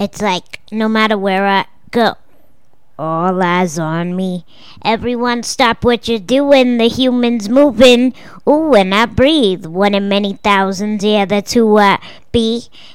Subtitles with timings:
[0.00, 2.14] It's like no matter where I go,
[2.98, 4.44] all eyes on me.
[4.84, 6.78] Everyone stop what you're doing.
[6.78, 8.14] The human's moving.
[8.48, 9.66] Ooh, and I breathe.
[9.66, 11.04] One in many thousands.
[11.04, 12.00] Yeah, that's who I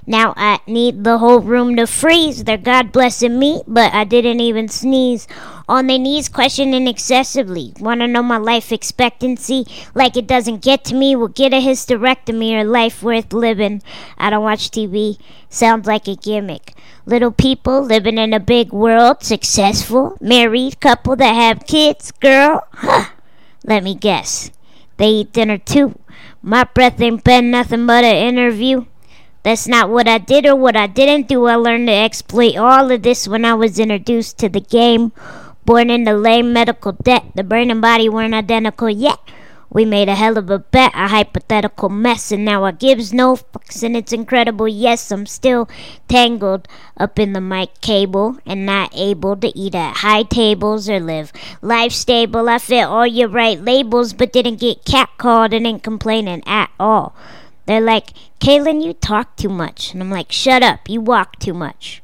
[0.06, 2.44] Now I need the whole room to freeze.
[2.44, 5.28] They're God blessing me, but I didn't even sneeze.
[5.68, 7.74] On their knees, questioning excessively.
[7.80, 9.66] Wanna know my life expectancy?
[9.94, 11.16] Like it doesn't get to me.
[11.16, 13.82] we'll get a hysterectomy or life worth living.
[14.18, 15.18] I don't watch TV.
[15.50, 16.74] Sounds like a gimmick.
[17.06, 22.66] Little people living in a big world, successful, married couple that have kids, girl.
[22.72, 23.06] Huh.
[23.66, 24.52] Let me guess.
[24.98, 26.00] They eat dinner too.
[26.42, 28.86] My breath ain't been nothing but an interview.
[29.44, 31.46] That's not what I did or what I didn't do.
[31.46, 35.12] I learned to exploit all of this when I was introduced to the game.
[35.66, 39.20] Born into lame medical debt, the brain and body weren't identical yet.
[39.70, 43.36] We made a hell of a bet, a hypothetical mess, and now I gives no
[43.36, 44.68] fucks, and it's incredible.
[44.68, 45.68] Yes, I'm still
[46.08, 51.00] tangled up in the mic cable and not able to eat at high tables or
[51.00, 52.48] live life stable.
[52.50, 57.16] I fit all your right labels, but didn't get catcalled and ain't complaining at all.
[57.66, 59.94] They're like, Kaylin, you talk too much.
[59.94, 62.02] And I'm like, shut up, you walk too much.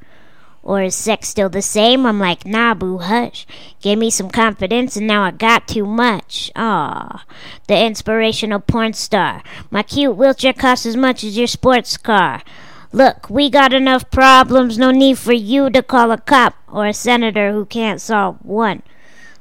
[0.62, 2.06] Or is sex still the same?
[2.06, 3.48] I'm like, nah, boo, hush.
[3.82, 6.52] Gave me some confidence and now I got too much.
[6.56, 7.26] Ah,
[7.68, 9.42] the inspirational porn star.
[9.72, 12.44] My cute wheelchair costs as much as your sports car.
[12.92, 16.94] Look, we got enough problems, no need for you to call a cop or a
[16.94, 18.82] senator who can't solve one.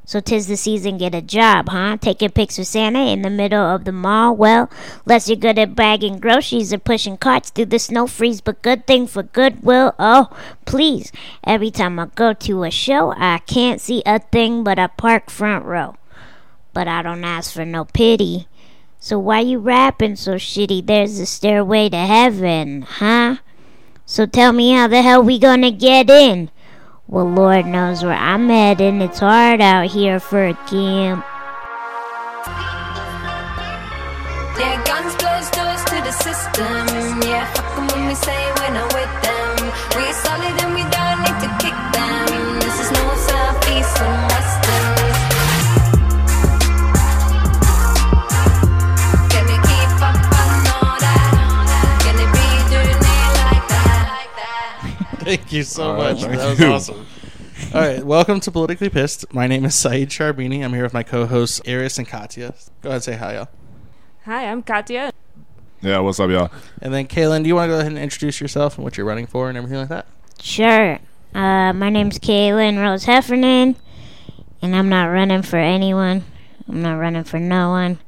[0.09, 1.99] So tis the season, get a job, huh?
[2.01, 4.35] Taking pics with Santa in the middle of the mall.
[4.35, 4.71] Well,
[5.05, 8.87] unless you're good at bagging groceries or pushing carts through the snow freeze, but good
[8.87, 9.95] thing for goodwill.
[9.99, 11.13] Oh, please.
[11.45, 15.29] Every time I go to a show, I can't see a thing but a park
[15.29, 15.97] front row.
[16.73, 18.49] But I don't ask for no pity.
[18.99, 20.87] So why you rapping so shitty?
[20.87, 23.37] There's a stairway to heaven, huh?
[24.07, 26.51] So tell me how the hell we gonna get in?
[27.11, 29.01] Well, Lord knows where I'm heading.
[29.01, 31.25] It's hard out here for a camp.
[34.61, 37.23] Yeah, guns close doors to the system.
[37.25, 39.73] Yeah, fuck say we're not with them.
[39.97, 40.98] We solid and we
[55.29, 56.23] Thank you so All right, much.
[56.23, 56.67] thank that was you.
[56.69, 57.07] awesome.
[57.75, 59.35] All right, welcome to Politically Pissed.
[59.35, 60.65] My name is Saeed Charbini.
[60.65, 62.55] I'm here with my co-hosts Aris and Katya.
[62.81, 63.49] Go ahead and say hi, y'all.
[64.25, 65.13] Hi, I'm Katya.
[65.83, 66.51] Yeah, what's up, y'all?
[66.81, 69.05] And then Kaylin, do you want to go ahead and introduce yourself and what you're
[69.05, 70.07] running for and everything like that?
[70.41, 70.99] Sure.
[71.35, 73.77] Uh, my name's Kaylin Rose Heffernan,
[74.63, 76.25] and I'm not running for anyone.
[76.67, 77.99] I'm not running for no one,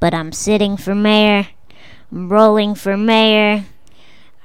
[0.00, 1.46] but I'm sitting for mayor.
[2.10, 3.64] I'm rolling for mayor.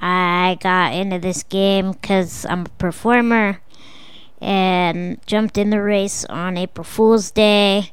[0.02, 3.62] I got into this game because I'm a performer
[4.42, 7.92] and jumped in the race on April Fool's Day.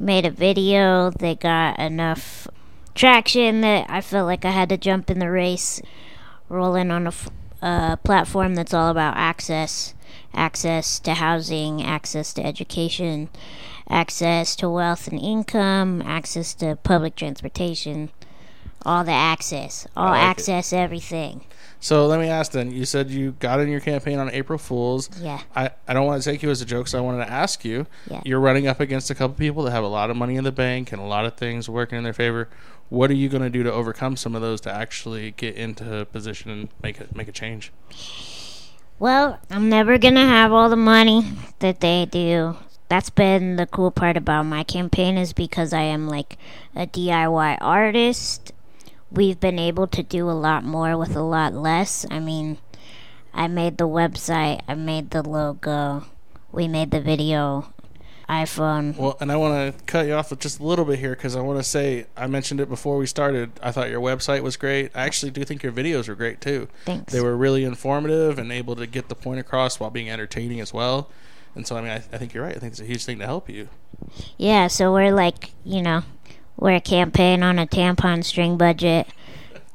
[0.00, 2.48] Made a video that got enough
[2.94, 5.80] traction that I felt like I had to jump in the race.
[6.48, 7.28] Rolling on a f-
[7.60, 9.94] uh, platform that's all about access
[10.34, 13.28] access to housing, access to education,
[13.88, 18.10] access to wealth and income, access to public transportation.
[18.84, 20.24] All the access, all like it.
[20.24, 21.44] access, everything.
[21.80, 22.72] So let me ask then.
[22.72, 25.08] You said you got in your campaign on April Fools.
[25.20, 25.40] Yeah.
[25.54, 27.64] I, I don't want to take you as a joke, so I wanted to ask
[27.64, 27.86] you.
[28.10, 28.20] Yeah.
[28.24, 30.52] You're running up against a couple people that have a lot of money in the
[30.52, 32.48] bank and a lot of things working in their favor.
[32.88, 35.98] What are you going to do to overcome some of those to actually get into
[36.00, 37.70] a position and make it make a change?
[38.98, 41.22] Well, I'm never gonna have all the money
[41.60, 42.56] that they do.
[42.88, 46.36] That's been the cool part about my campaign is because I am like
[46.74, 48.52] a DIY artist.
[49.10, 52.04] We've been able to do a lot more with a lot less.
[52.10, 52.58] I mean,
[53.32, 56.04] I made the website, I made the logo,
[56.52, 57.72] we made the video,
[58.28, 58.96] iPhone.
[58.96, 61.40] Well, and I want to cut you off just a little bit here because I
[61.40, 63.50] want to say I mentioned it before we started.
[63.62, 64.90] I thought your website was great.
[64.94, 66.68] I actually do think your videos were great too.
[66.84, 67.12] Thanks.
[67.12, 70.74] They were really informative and able to get the point across while being entertaining as
[70.74, 71.10] well.
[71.54, 72.54] And so, I mean, I, I think you're right.
[72.54, 73.68] I think it's a huge thing to help you.
[74.36, 76.02] Yeah, so we're like, you know,
[76.58, 79.06] we're a campaign on a tampon string budget.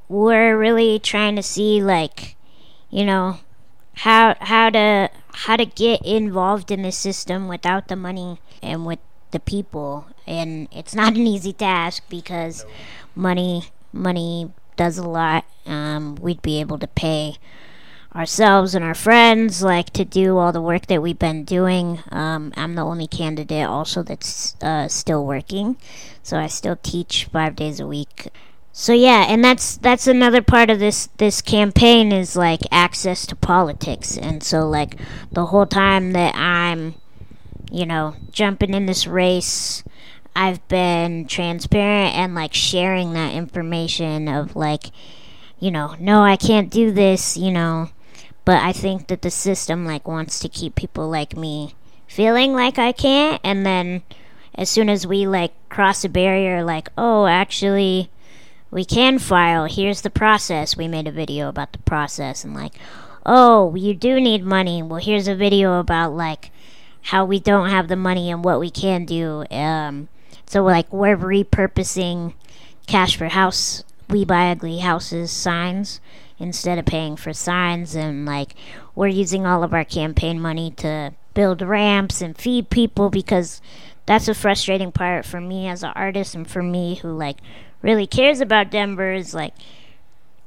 [0.09, 2.35] We're really trying to see like,
[2.89, 3.37] you know,
[3.95, 8.99] how how to how to get involved in the system without the money and with
[9.31, 10.07] the people.
[10.27, 12.65] And it's not an easy task because
[13.15, 15.45] money money does a lot.
[15.65, 17.37] Um, we'd be able to pay
[18.15, 21.99] ourselves and our friends like to do all the work that we've been doing.
[22.11, 25.77] Um, I'm the only candidate also that's uh, still working,
[26.21, 28.29] so I still teach five days a week.
[28.71, 33.35] So yeah, and that's that's another part of this this campaign is like access to
[33.35, 34.17] politics.
[34.17, 34.99] And so like
[35.31, 36.95] the whole time that I'm
[37.73, 39.83] you know, jumping in this race,
[40.35, 44.91] I've been transparent and like sharing that information of like
[45.59, 47.89] you know, no, I can't do this, you know,
[48.45, 51.75] but I think that the system like wants to keep people like me
[52.07, 54.03] feeling like I can't and then
[54.55, 58.09] as soon as we like cross a barrier like, oh, actually
[58.69, 59.65] we can file.
[59.65, 60.75] Here's the process.
[60.75, 62.73] We made a video about the process and like,
[63.25, 64.81] oh, you do need money.
[64.81, 66.51] Well, here's a video about like
[67.03, 69.45] how we don't have the money and what we can do.
[69.51, 70.07] Um,
[70.45, 72.33] so like we're repurposing
[72.87, 73.83] cash for house.
[74.09, 75.99] We buy ugly houses signs
[76.39, 78.55] instead of paying for signs and like
[78.95, 83.61] we're using all of our campaign money to build ramps and feed people because
[84.05, 87.37] that's a frustrating part for me as an artist and for me who like
[87.81, 89.53] really cares about Denver is like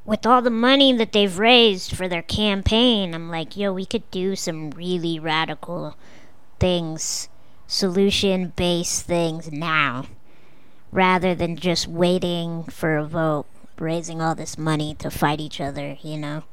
[0.07, 4.09] with all the money that they've raised for their campaign, I'm like, yo, we could
[4.13, 5.97] do some really radical
[6.61, 7.29] things,
[7.67, 10.07] solution based things now,
[10.93, 13.47] rather than just waiting for a vote,
[13.81, 16.45] raising all this money to fight each other, you know?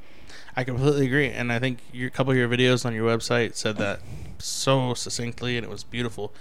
[0.56, 3.78] I completely agree, and I think your couple of your videos on your website said
[3.78, 4.02] that
[4.38, 6.34] so succinctly, and it was beautiful.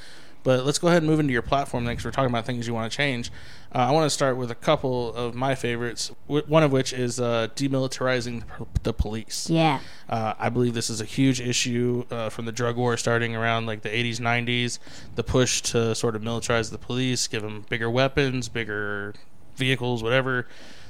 [0.44, 2.04] But let's go ahead and move into your platform next.
[2.04, 3.30] We're talking about things you want to change.
[3.72, 6.10] Uh, I want to start with a couple of my favorites.
[6.26, 9.48] W- one of which is uh, demilitarizing the, the police.
[9.48, 9.80] Yeah.
[10.08, 13.66] Uh, I believe this is a huge issue uh, from the drug war starting around
[13.66, 14.78] like the 80s, 90s.
[15.14, 19.14] The push to sort of militarize the police, give them bigger weapons, bigger
[19.56, 20.46] vehicles, whatever.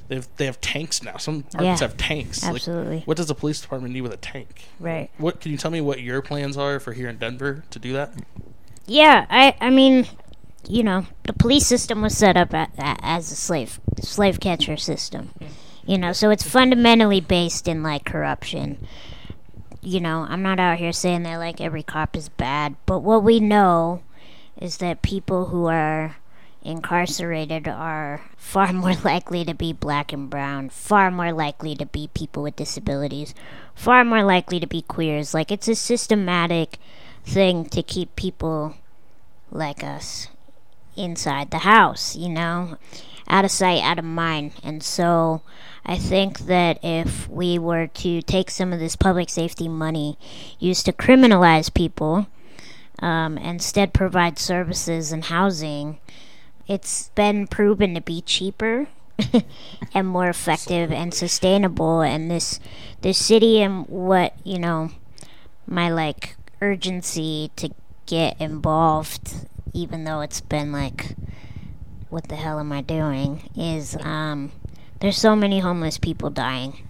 [0.09, 1.17] They've, they have tanks now.
[1.17, 2.43] Some departments Yeah, have tanks.
[2.43, 3.03] Like, absolutely.
[3.05, 4.64] what does a police department need with a tank?
[4.79, 5.11] Right.
[5.19, 7.93] What can you tell me what your plans are for here in Denver to do
[7.94, 8.12] that?
[8.87, 10.06] Yeah, I I mean,
[10.69, 14.76] you know, the police system was set up a, a, as a slave slave catcher
[14.76, 15.31] system.
[15.87, 18.87] You know, so it's fundamentally based in like corruption.
[19.81, 23.23] You know, I'm not out here saying that like every cop is bad, but what
[23.25, 24.03] we know
[24.61, 26.17] is that people who are
[26.64, 32.09] incarcerated are far more likely to be black and brown, far more likely to be
[32.14, 33.35] people with disabilities,
[33.75, 35.35] far more likely to be queers.
[35.35, 36.79] Like it's a systematic
[37.25, 38.76] thing to keep people
[39.50, 40.29] like us
[40.97, 42.76] inside the house, you know,
[43.29, 44.53] out of sight, out of mind.
[44.62, 45.43] And so
[45.85, 50.19] I think that if we were to take some of this public safety money
[50.58, 52.26] used to criminalize people,
[53.00, 55.99] um, instead provide services and housing,
[56.67, 58.88] it's been proven to be cheaper
[59.94, 62.00] and more effective and sustainable.
[62.00, 62.61] And this
[63.00, 64.91] this city and what you know,
[65.67, 67.70] my like urgency to
[68.06, 71.17] get involved, even though it's been like,
[72.09, 73.49] what the hell am I doing?
[73.56, 74.53] Is um,
[75.00, 76.87] there's so many homeless people dying,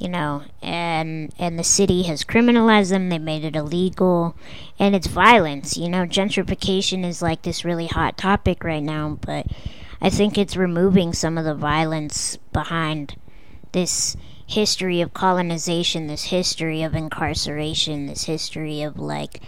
[0.00, 3.08] you know, and and the city has criminalized them.
[3.08, 4.36] They made it illegal,
[4.78, 5.76] and it's violence.
[5.76, 9.46] You know, gentrification is like this really hot topic right now, but
[10.00, 13.16] I think it's removing some of the violence behind
[13.72, 14.16] this
[14.46, 19.42] history of colonization, this history of incarceration, this history of like,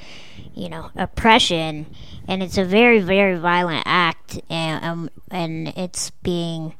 [0.54, 1.86] you know, oppression,
[2.26, 6.74] and it's a very, very violent act, and um, and it's being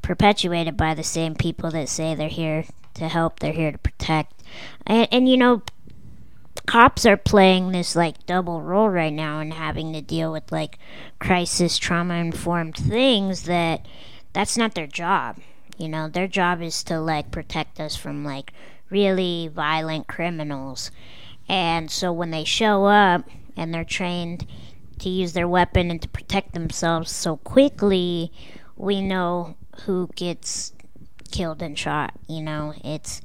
[0.00, 4.42] perpetuated by the same people that say they're here to help, they're here to protect,
[4.86, 5.62] and, and you know,
[6.66, 10.78] cops are playing this like double role right now and having to deal with like
[11.18, 13.86] crisis trauma informed things that
[14.32, 15.38] that's not their job.
[15.76, 18.52] You know their job is to like protect us from like
[18.90, 20.90] really violent criminals.
[21.48, 24.46] And so when they show up and they're trained
[25.00, 28.32] to use their weapon and to protect themselves so quickly
[28.76, 30.72] we know who gets
[31.30, 33.20] killed and shot you know it's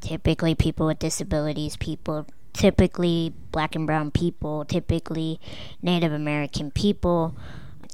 [0.00, 2.26] typically people with disabilities people
[2.58, 5.40] typically black and brown people, typically
[5.80, 7.36] Native American people.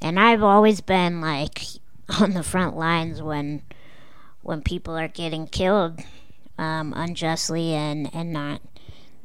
[0.01, 1.61] And I've always been like
[2.19, 3.61] on the front lines when
[4.41, 5.99] when people are getting killed
[6.57, 8.61] um, unjustly and, and not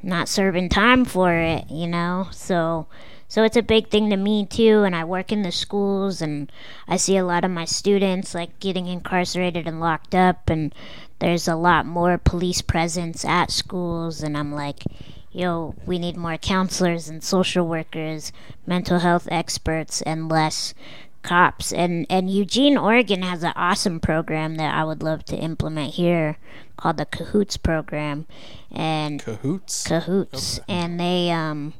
[0.03, 2.29] not serving time for it, you know.
[2.33, 2.87] So
[3.31, 6.53] so it's a big thing to me too and I work in the schools and
[6.87, 10.75] I see a lot of my students like getting incarcerated and locked up and
[11.21, 14.85] there's a lot more police presence at schools and I'm like
[15.33, 18.33] yo, we need more counselors and social workers,
[18.67, 20.75] mental health experts, and less
[21.23, 21.73] cops.
[21.73, 26.39] And and Eugene, Oregon has an awesome program that I would love to implement here
[26.77, 28.27] called the Cahoots program.
[28.71, 29.87] And Cahoots.
[29.87, 30.61] Cahoots.
[30.69, 31.75] And they um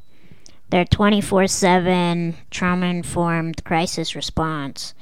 [0.71, 4.93] they're 24/7 trauma informed crisis response.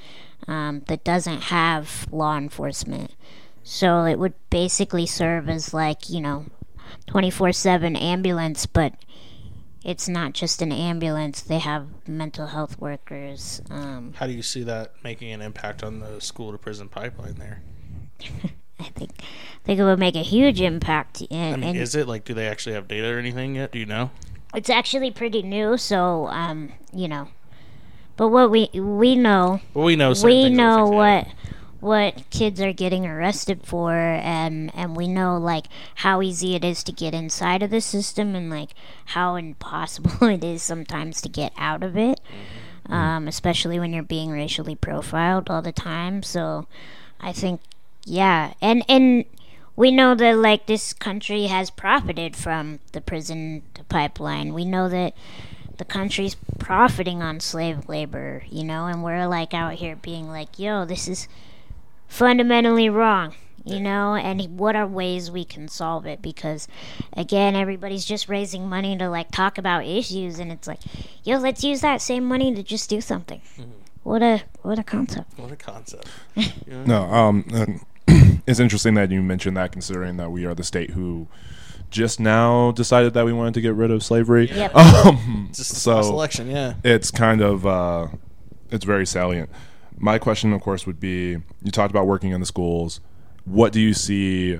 [0.47, 3.13] um, that doesn't have law enforcement.
[3.63, 6.45] So it would basically serve as like, you know,
[7.07, 8.93] 24 7 ambulance, but
[9.83, 11.41] it's not just an ambulance.
[11.41, 13.61] They have mental health workers.
[13.69, 17.35] Um, How do you see that making an impact on the school to prison pipeline
[17.35, 17.61] there?
[18.79, 21.21] I think I think it would make a huge impact.
[21.29, 23.71] And, I mean, and is it like, do they actually have data or anything yet?
[23.71, 24.09] Do you know?
[24.53, 27.29] It's actually pretty new, so um, you know.
[28.17, 30.13] But what we we know, Well, we know.
[30.23, 31.27] we know what
[31.79, 35.65] what kids are getting arrested for, and and we know like
[35.95, 38.71] how easy it is to get inside of the system, and like
[39.05, 42.19] how impossible it is sometimes to get out of it.
[42.87, 46.23] Um, especially when you're being racially profiled all the time.
[46.23, 46.65] So,
[47.21, 47.61] I think,
[48.03, 49.25] yeah, and and
[49.79, 54.53] we know that like this country has profited from the prison pipeline.
[54.53, 55.13] We know that
[55.77, 60.59] the country's profiting on slave labor, you know, and we're like out here being like,
[60.59, 61.29] yo, this is
[62.09, 66.21] fundamentally wrong, you know, and what are ways we can solve it?
[66.21, 66.67] Because
[67.13, 70.81] again, everybody's just raising money to like talk about issues, and it's like,
[71.23, 73.39] yo, let's use that same money to just do something.
[74.03, 75.39] What a what a concept.
[75.39, 76.09] What a concept.
[76.67, 77.81] No, um, and
[78.47, 81.27] it's interesting that you mentioned that, considering that we are the state who
[81.89, 84.49] just now decided that we wanted to get rid of slavery.
[84.51, 84.73] Yep.
[84.75, 86.73] Um, Just so last election, yeah.
[86.83, 88.07] it's kind of uh,
[88.69, 89.49] it's very salient.
[89.97, 92.99] My question, of course, would be: You talked about working in the schools.
[93.45, 94.59] What do you see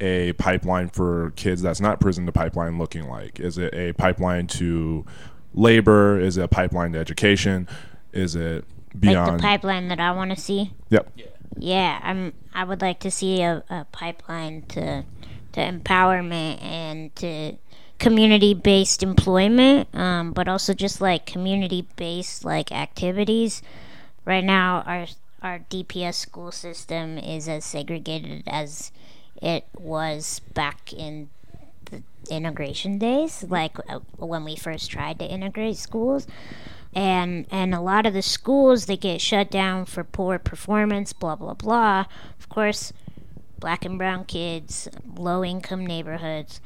[0.00, 3.38] a pipeline for kids that's not prison to pipeline looking like?
[3.38, 5.04] Is it a pipeline to
[5.52, 6.18] labor?
[6.18, 7.68] Is it a pipeline to education?
[8.12, 8.64] Is it
[8.94, 9.38] Like beyond?
[9.38, 10.72] the pipeline that I want to see.
[10.88, 11.12] Yep.
[11.16, 11.26] Yeah,
[12.02, 12.32] I'm.
[12.54, 15.04] I would like to see a, a pipeline to
[15.52, 17.56] to empowerment and to
[17.98, 23.62] community based employment, um, but also just like community based like activities.
[24.24, 25.06] Right now, our
[25.42, 28.92] our DPS school system is as segregated as
[29.40, 31.30] it was back in
[31.86, 36.26] the integration days, like uh, when we first tried to integrate schools
[36.94, 41.36] and and a lot of the schools they get shut down for poor performance blah
[41.36, 42.06] blah blah.
[42.38, 42.92] Of course
[43.58, 46.60] black and brown kids low income neighborhoods.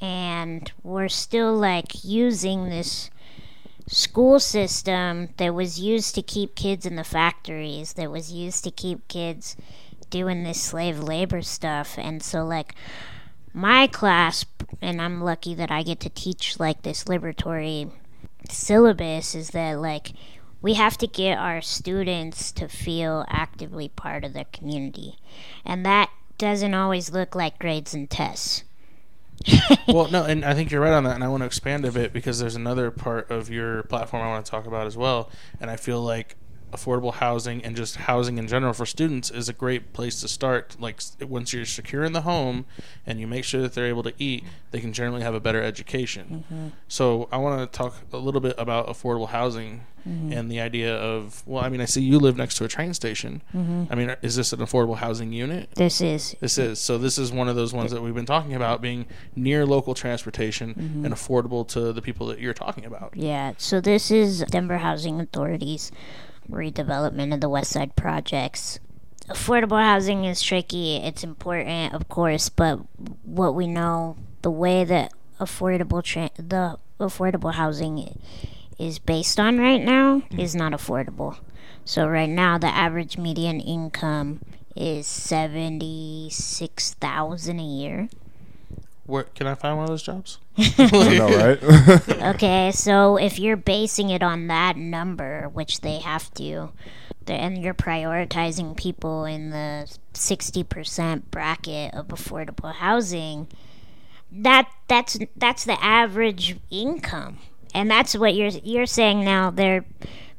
[0.00, 3.10] And we're still like using this
[3.86, 8.70] school system that was used to keep kids in the factories that was used to
[8.70, 9.56] keep kids
[10.10, 11.98] doing this slave labor stuff.
[11.98, 12.74] And so like
[13.52, 14.44] my class
[14.80, 17.90] and I'm lucky that I get to teach like this liberatory
[18.50, 20.12] syllabus is that like
[20.64, 25.18] we have to get our students to feel actively part of their community.
[25.62, 28.64] And that doesn't always look like grades and tests.
[29.86, 31.92] Well, no, and I think you're right on that, and I want to expand a
[31.92, 35.30] bit because there's another part of your platform I want to talk about as well,
[35.60, 36.36] and I feel like
[36.74, 40.76] affordable housing and just housing in general for students is a great place to start.
[40.80, 42.66] Like once you're secure in the home
[43.06, 45.62] and you make sure that they're able to eat, they can generally have a better
[45.62, 46.44] education.
[46.50, 46.68] Mm-hmm.
[46.88, 50.32] So I want to talk a little bit about affordable housing mm-hmm.
[50.32, 52.92] and the idea of well, I mean, I see you live next to a train
[52.92, 53.42] station.
[53.54, 53.84] Mm-hmm.
[53.90, 55.70] I mean, is this an affordable housing unit?
[55.76, 56.98] this is This is so.
[56.98, 60.74] This is one of those ones that we've been talking about being near local transportation
[61.04, 63.12] and affordable to the people that you're talking about.
[63.14, 65.90] yeah so this is denver housing authority's
[66.50, 68.78] redevelopment of the west side projects.
[69.28, 70.96] Affordable housing is tricky.
[70.96, 72.80] It's important of course but
[73.24, 78.18] what we know the way that affordable tra- the affordable housing
[78.78, 81.38] is based on right now is not affordable.
[81.84, 84.40] So right now the average median income
[84.76, 88.08] is 76,000 a year
[89.06, 90.38] Where can I find one of those jobs?
[90.56, 92.08] I know, right?
[92.34, 96.70] Okay, so if you're basing it on that number, which they have to,
[97.26, 103.48] and you're prioritizing people in the 60% bracket of affordable housing,
[104.32, 107.38] that that's that's the average income.
[107.74, 109.84] And that's what you're you're saying now they're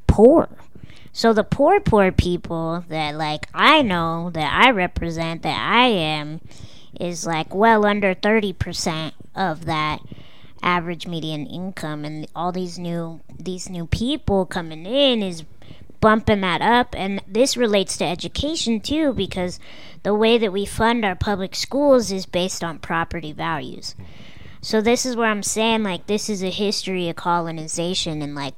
[0.08, 0.50] poor.
[1.14, 6.42] So the poor poor people that like I know that I represent that I am
[7.00, 10.02] is like well under 30% of that
[10.62, 15.44] average median income and all these new these new people coming in is
[16.02, 19.60] bumping that up and this relates to education too because
[20.04, 23.96] the way that we fund our public schools is based on property values.
[24.62, 28.56] So this is where i'm saying like this is a history of colonization and like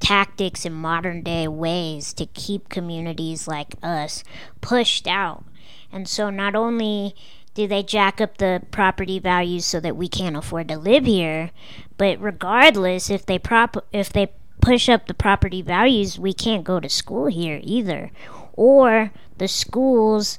[0.00, 4.22] tactics and modern day ways to keep communities like us
[4.60, 5.44] pushed out.
[5.92, 7.14] And so not only
[7.54, 11.50] do they jack up the property values so that we can't afford to live here,
[11.96, 16.80] but regardless if they prop if they push up the property values, we can't go
[16.80, 18.10] to school here either.
[18.56, 20.38] or the schools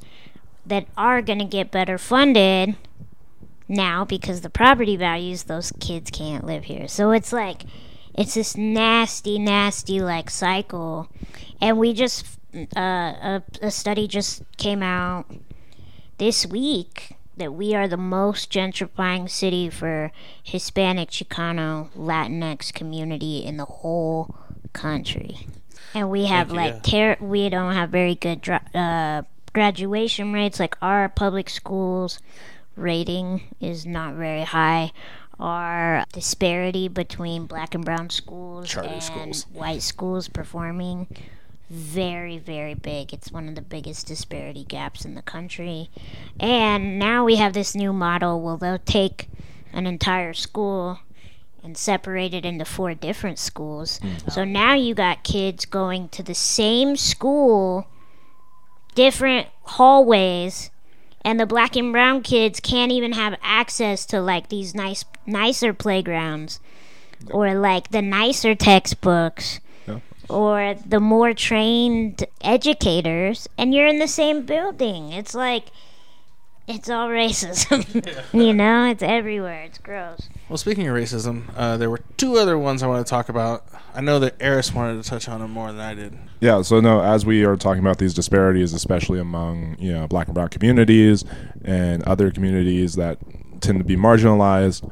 [0.66, 2.76] that are going to get better funded
[3.68, 6.88] now because the property values those kids can't live here.
[6.88, 7.64] So it's like
[8.14, 11.10] it's this nasty nasty like cycle
[11.60, 12.26] and we just
[12.76, 15.26] uh, a, a study just came out
[16.18, 23.58] this week that we are the most gentrifying city for Hispanic, Chicano, Latinx community in
[23.58, 24.36] the whole
[24.74, 25.48] country.
[25.94, 27.16] And we have you, like yeah.
[27.16, 30.60] ter- we don't have very good dra- uh, graduation rates.
[30.60, 32.20] Like our public schools
[32.76, 34.92] rating is not very high.
[35.40, 39.46] Our disparity between black and brown schools Charter and schools.
[39.52, 41.08] white schools performing
[41.70, 43.14] very very big.
[43.14, 45.90] It's one of the biggest disparity gaps in the country.
[46.40, 49.30] And now we have this new model where they'll take
[49.74, 51.00] an entire school
[51.64, 54.00] and separate it into four different schools.
[54.00, 54.30] Mm-hmm.
[54.30, 57.88] So now you got kids going to the same school
[58.94, 60.72] different hallways
[61.26, 65.74] and the black and brown kids can't even have access to like these nice nicer
[65.74, 66.60] playgrounds
[67.32, 69.60] or like the nicer textbooks.
[70.30, 75.12] Or the more trained educators and you're in the same building.
[75.12, 75.66] It's like
[76.68, 77.84] it's all racism.
[78.34, 79.64] You know it's everywhere.
[79.64, 80.30] It's gross.
[80.50, 83.66] Well, speaking of racism, uh, there were two other ones I want to talk about.
[83.94, 86.18] I know that Eris wanted to touch on them more than I did.
[86.42, 90.28] Yeah, so no, as we are talking about these disparities, especially among you know black
[90.28, 91.24] and brown communities
[91.64, 93.20] and other communities that
[93.62, 94.90] tend to be marginalized,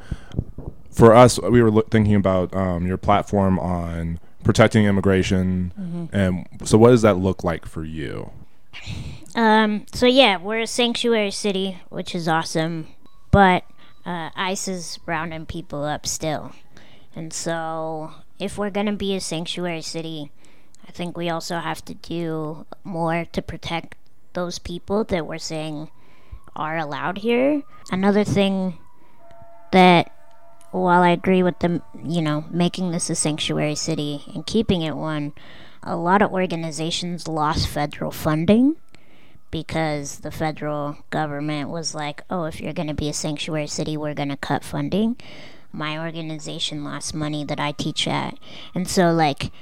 [0.90, 6.78] for us, we were look, thinking about um, your platform on protecting immigration, and so
[6.78, 8.30] what does that look like for you?
[9.34, 12.88] Um, so yeah, we're a sanctuary city, which is awesome,
[13.30, 13.64] but
[14.06, 16.52] uh, ICE is rounding people up still.
[17.16, 20.30] And so, if we're gonna be a sanctuary city,
[20.86, 23.96] I think we also have to do more to protect
[24.34, 25.90] those people that we're saying
[26.54, 27.62] are allowed here.
[27.90, 28.78] Another thing
[29.72, 30.13] that
[30.80, 34.96] while I agree with them, you know, making this a sanctuary city and keeping it
[34.96, 35.32] one,
[35.82, 38.76] a lot of organizations lost federal funding
[39.52, 43.96] because the federal government was like, oh, if you're going to be a sanctuary city,
[43.96, 45.16] we're going to cut funding.
[45.70, 48.36] My organization lost money that I teach at.
[48.74, 49.52] And so, like,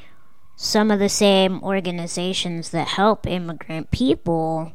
[0.56, 4.72] some of the same organizations that help immigrant people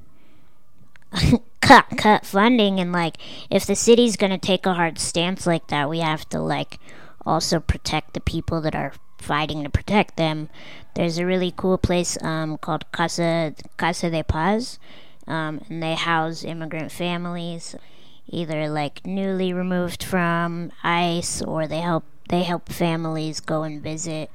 [1.62, 3.18] cut cut funding and like
[3.50, 6.80] if the city's going to take a hard stance like that we have to like
[7.26, 10.50] also protect the people that are fighting to protect them.
[10.96, 14.80] There's a really cool place um, called casa casa de paz
[15.28, 17.76] um, and they house immigrant families
[18.30, 24.30] either like newly removed from ice or they help they help families go and visit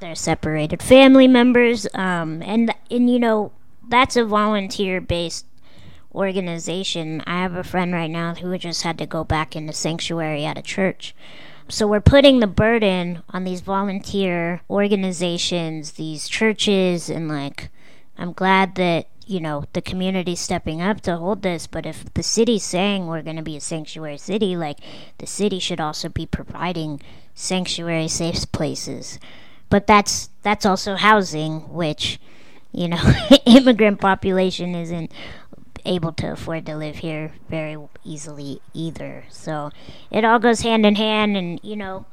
[0.00, 3.52] their separated family members um, and and you know
[3.88, 5.46] that's a volunteer based
[6.14, 7.22] organization.
[7.26, 10.58] I have a friend right now who just had to go back into sanctuary at
[10.58, 11.14] a church.
[11.68, 17.70] So we're putting the burden on these volunteer organizations, these churches, and like,
[18.18, 22.22] I'm glad that, you know, the community's stepping up to hold this, but if the
[22.22, 24.80] city's saying we're going to be a sanctuary city, like,
[25.18, 27.00] the city should also be providing
[27.34, 29.18] sanctuary safe places.
[29.70, 32.20] But that's that's also housing, which,
[32.72, 33.02] you know,
[33.46, 35.10] immigrant population isn't
[35.84, 39.24] able to afford to live here very easily either.
[39.30, 39.70] So
[40.10, 41.36] it all goes hand in hand.
[41.36, 42.06] And, you know,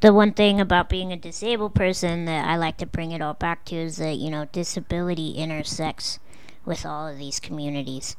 [0.00, 3.34] the one thing about being a disabled person that I like to bring it all
[3.34, 6.18] back to is that, you know, disability intersects
[6.64, 8.16] with all of these communities.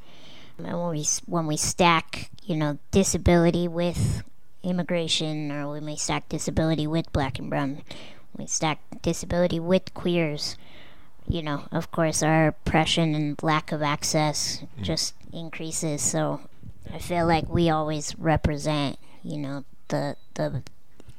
[0.57, 4.23] And when we, when we stack, you know, disability with
[4.63, 7.81] immigration, or we stack disability with black and brown,
[8.37, 10.57] we stack disability with queers,
[11.27, 16.01] you know, of course, our oppression and lack of access just increases.
[16.01, 16.41] So
[16.93, 20.61] I feel like we always represent, you know, the the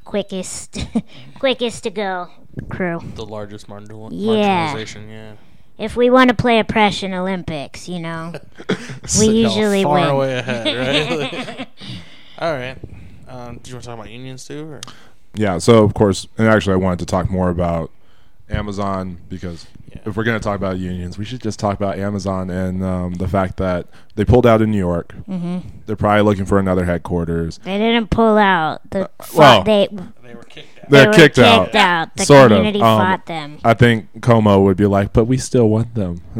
[0.05, 0.79] quickest
[1.38, 2.29] quickest to go
[2.69, 3.01] crew.
[3.14, 4.73] The largest marginal- Yeah.
[4.75, 5.33] marginalization, yeah.
[5.79, 8.33] If we want to play oppression Olympics, you know,
[9.07, 10.09] So y'all usually far win.
[10.09, 10.66] away ahead,
[11.59, 11.69] right?
[12.38, 12.79] All right.
[13.29, 14.71] Um, do you want to talk about unions too?
[14.73, 14.81] Or?
[15.35, 17.90] Yeah, so of course, and actually, I wanted to talk more about
[18.49, 19.86] Amazon because Yeah.
[20.05, 23.15] If we're going to talk about unions, we should just talk about Amazon and um,
[23.15, 25.15] the fact that they pulled out in New York.
[25.29, 25.59] Mm-hmm.
[25.87, 27.59] They're probably looking for another headquarters.
[27.59, 28.81] they didn't pull out.
[28.91, 29.89] The Uh, well, they
[30.23, 30.91] They were kicked out.
[30.91, 31.75] they They're were kicked, kicked out.
[31.75, 32.17] out.
[32.17, 32.59] The Sort of.
[32.59, 33.59] community Um, fought them.
[33.65, 36.21] I think Cuomo would be like, but we still want them.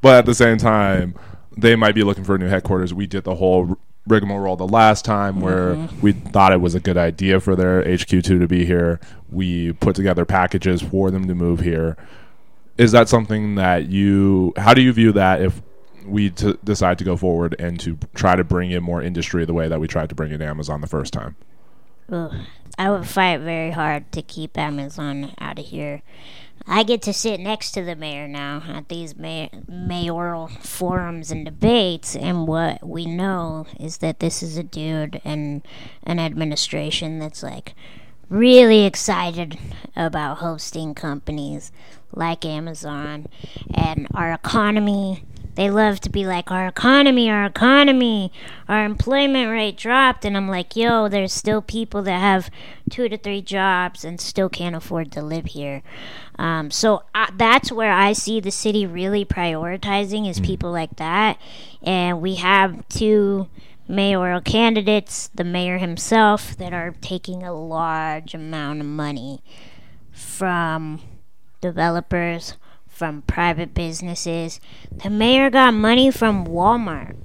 [0.00, 1.14] but at the same time,
[1.56, 2.92] they might be looking for a new headquarters.
[2.94, 6.00] We did the whole rigmarole the last time where mm-hmm.
[6.00, 9.00] we thought it was a good idea for their HQ2 to be here.
[9.30, 11.96] We put together packages for them to move here.
[12.78, 14.52] is that something that you?
[14.56, 15.62] How do you view that if
[16.04, 19.54] we t- decide to go forward and to try to bring in more industry the
[19.54, 21.36] way that we tried to bring in Amazon the first time?
[22.10, 22.34] Ugh.
[22.78, 26.02] I would fight very hard to keep Amazon out of here.
[26.66, 31.44] I get to sit next to the mayor now at these may- mayoral forums and
[31.44, 35.62] debates, and what we know is that this is a dude and
[36.04, 37.74] an administration that's like
[38.28, 39.58] really excited
[39.94, 41.70] about hosting companies
[42.14, 43.26] like Amazon
[43.74, 45.24] and our economy.
[45.54, 48.32] They love to be like, our economy, our economy,
[48.68, 50.24] our employment rate dropped.
[50.24, 52.50] And I'm like, yo, there's still people that have
[52.88, 55.82] two to three jobs and still can't afford to live here.
[56.38, 61.38] Um, so I, that's where I see the city really prioritizing is people like that.
[61.82, 63.48] And we have two
[63.86, 69.42] mayoral candidates, the mayor himself, that are taking a large amount of money
[70.10, 71.00] from
[71.60, 72.54] developers,
[72.88, 74.60] from private businesses.
[75.02, 77.16] The mayor got money from Walmart.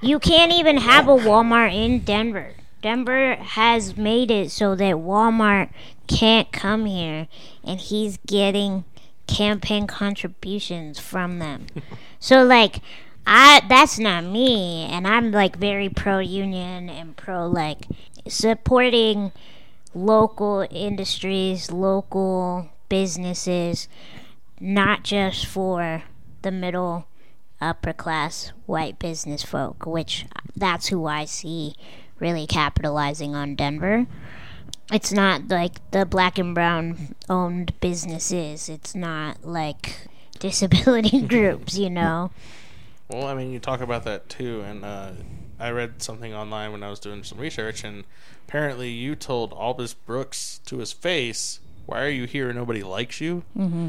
[0.00, 2.54] You can't even have a Walmart in Denver.
[2.82, 5.70] Denver has made it so that Walmart
[6.08, 7.28] can't come here,
[7.64, 8.84] and he's getting
[9.28, 11.66] campaign contributions from them.
[12.18, 12.80] so, like,
[13.24, 17.86] I that's not me, and I'm like very pro union and pro like
[18.28, 19.30] supporting
[19.94, 23.88] local industries, local businesses,
[24.58, 26.02] not just for
[26.42, 27.06] the middle
[27.60, 31.74] upper class white business folk, which uh, that's who I see
[32.22, 34.06] really capitalizing on Denver.
[34.92, 38.68] It's not like the black and brown owned businesses.
[38.68, 40.08] It's not like
[40.38, 42.30] disability groups, you know.
[43.08, 45.10] Well, I mean, you talk about that too, and uh,
[45.58, 48.04] I read something online when I was doing some research, and
[48.48, 52.52] apparently you told Albus Brooks to his face, "Why are you here?
[52.52, 53.88] Nobody likes you." Mm-hmm.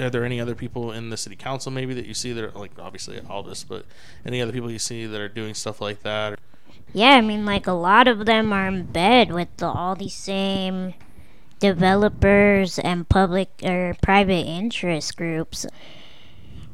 [0.00, 2.50] Are there any other people in the city council maybe that you see that are
[2.50, 3.86] like obviously Albus, but
[4.26, 6.38] any other people you see that are doing stuff like that?
[6.92, 10.14] Yeah, I mean, like a lot of them are in bed with the, all these
[10.14, 10.94] same
[11.58, 15.66] developers and public or private interest groups.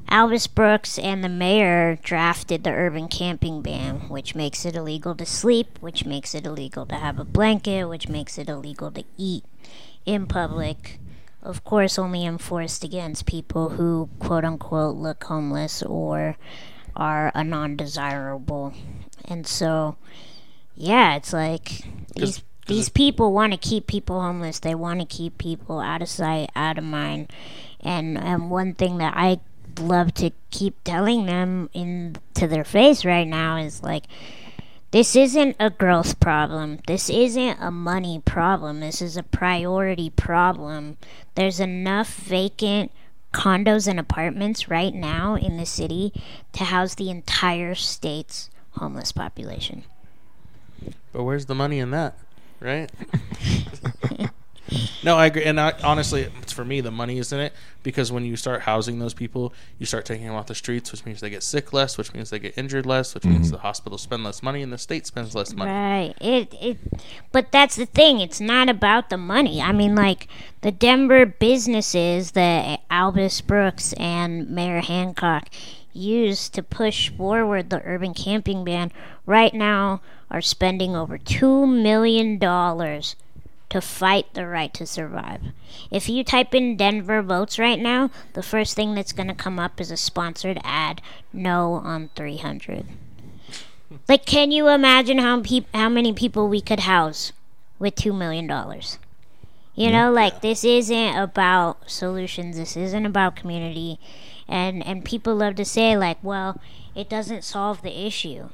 [0.09, 5.27] Albus Brooks and the mayor drafted the urban camping ban, which makes it illegal to
[5.27, 9.45] sleep, which makes it illegal to have a blanket, which makes it illegal to eat
[10.07, 11.01] in public.
[11.43, 16.37] Of course, only enforced against people who, quote unquote, look homeless or
[16.95, 18.73] are a non desirable.
[19.27, 19.97] And so,
[20.75, 21.83] yeah, it's like
[22.15, 24.59] these these people want to keep people homeless.
[24.59, 27.33] They want to keep people out of sight, out of mind.
[27.81, 29.41] And and one thing that I
[29.79, 34.05] love to keep telling them in to their face right now is like
[34.95, 36.79] this isn't a growth problem.
[36.87, 38.79] This isn't a money problem.
[38.79, 40.99] This is a priority problem.
[41.35, 42.93] There's enough vacant
[43.33, 46.13] condos and apartments right now in the city
[46.53, 49.85] to house the entire state's homeless population.
[51.13, 52.19] But where's the money in that,
[52.61, 52.91] right?
[55.05, 55.45] no, I agree.
[55.45, 58.63] And I, honestly, it's for me, the money is in it because when you start
[58.63, 61.73] housing those people, you start taking them off the streets, which means they get sick
[61.73, 63.57] less, which means they get injured less, which means mm-hmm.
[63.57, 65.71] the hospitals spend less money and the state spends less money.
[65.71, 66.15] Right.
[66.21, 66.79] It it
[67.33, 68.21] but that's the thing.
[68.21, 69.61] It's not about the money.
[69.61, 70.29] I mean like
[70.63, 75.49] the Denver businesses that Albus Brooks and Mayor Hancock
[75.95, 78.93] used to push forward the urban camping ban
[79.27, 83.17] right now are spending over 2 million dollars
[83.71, 85.41] to fight the right to survive.
[85.91, 89.59] If you type in Denver votes right now, the first thing that's going to come
[89.59, 91.03] up is a sponsored ad
[91.33, 92.87] no on 300.
[94.09, 97.33] Like, can you imagine how peop- how many people we could house
[97.79, 98.99] with two million dollars?
[99.75, 102.57] You know, like this isn't about solutions.
[102.57, 103.99] This isn't about community,
[104.49, 106.61] and and people love to say like, well,
[106.95, 108.51] it doesn't solve the issue,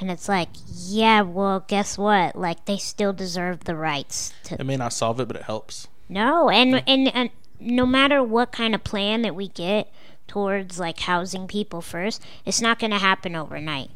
[0.00, 2.36] and it's like, yeah, well, guess what?
[2.36, 5.88] Like they still deserve the rights to It may not solve it, but it helps.
[6.08, 9.92] no, and, and and no matter what kind of plan that we get
[10.26, 13.90] towards like housing people first, it's not going to happen overnight.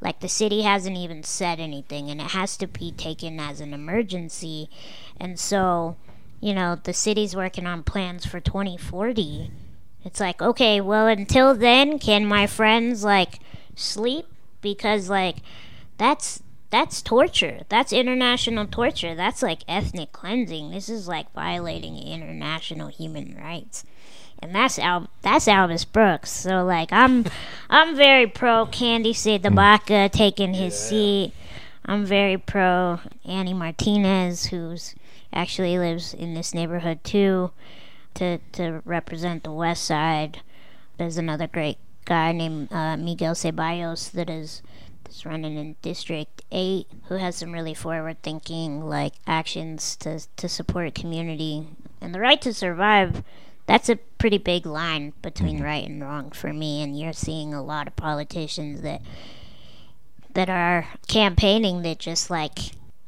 [0.00, 3.72] Like the city hasn't even said anything, and it has to be taken as an
[3.72, 4.68] emergency.
[5.18, 5.96] And so,
[6.40, 9.50] you know, the city's working on plans for 2040.
[10.06, 13.40] It's like, okay, well, until then, can my friends like
[13.74, 14.26] sleep?
[14.62, 15.38] Because like
[15.98, 17.62] that's that's torture.
[17.68, 19.16] That's international torture.
[19.16, 20.70] That's like ethnic cleansing.
[20.70, 23.84] This is like violating international human rights.
[24.38, 26.30] And that's Al- that's Albus Brooks.
[26.30, 27.24] So like I'm
[27.70, 31.32] I'm very pro Candi CdeBaca taking his seat.
[31.84, 34.94] I'm very pro Annie Martinez who's
[35.32, 37.50] actually lives in this neighborhood too.
[38.16, 40.40] To to represent the West Side.
[40.98, 44.62] There's another great guy named uh, Miguel Ceballos that is
[45.04, 50.94] that's running in District Eight, who has some really forward-thinking like actions to to support
[50.94, 51.68] community
[52.00, 53.22] and the right to survive.
[53.66, 57.62] That's a pretty big line between right and wrong for me, and you're seeing a
[57.62, 59.02] lot of politicians that
[60.34, 62.58] that are campaigning that just like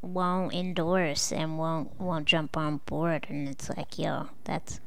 [0.01, 4.81] won't endorse and won't won't jump on board and it's like yo that's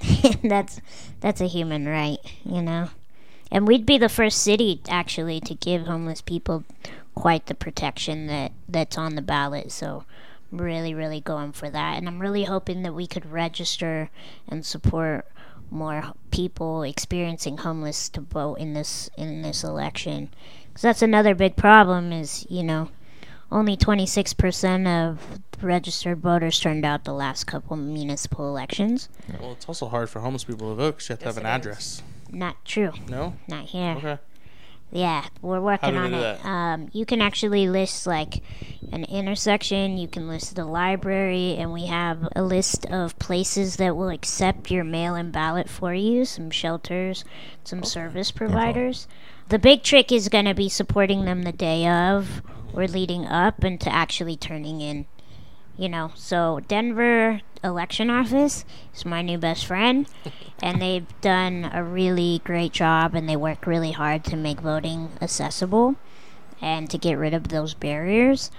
[0.42, 0.80] that's
[1.20, 2.90] that's a human right you know?
[3.50, 6.64] And we'd be the first city actually to give homeless people
[7.14, 9.70] quite the protection that that's on the ballot.
[9.70, 10.04] So
[10.50, 11.96] really really going for that.
[11.96, 14.10] And i'm really hoping that we could register
[14.48, 15.26] and support
[15.70, 20.30] more people experiencing homeless to vote in this in this election.
[20.68, 22.90] Because that's another big problem is you know
[23.52, 25.20] only 26% of
[25.62, 29.08] registered voters turned out the last couple municipal elections
[29.40, 31.44] Well, it's also hard for homeless people to vote because you have to Yes, have
[31.44, 31.56] an it is.
[31.66, 32.02] address.
[32.30, 33.34] not true No?
[33.48, 34.18] not here Okay.
[34.90, 36.44] yeah we're working do they on do it that?
[36.46, 38.42] um, you can actually list like
[38.92, 43.96] an intersection you can list the library and we have a list of places that
[43.96, 47.24] will accept your mail-in ballot for you some shelters
[47.62, 49.06] some service providers
[49.48, 52.42] the big trick is going to be supporting them the day of
[52.74, 55.06] or leading up and to actually turning in
[55.76, 56.12] you know.
[56.14, 60.06] So denver election office is my new best friend
[60.62, 65.08] and they've done a really great job and they work really hard to make voting
[65.20, 65.96] accessible
[66.60, 68.50] and to get rid of those barriers.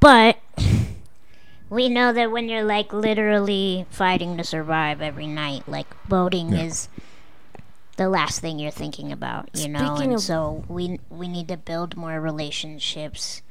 [0.00, 0.38] But
[1.70, 6.64] we know that when you're like literally fighting to survive every night like voting Yeah.
[6.64, 6.88] is
[7.96, 9.96] the last thing you're thinking about you know?
[9.96, 13.42] And of- so we we need to build more relationships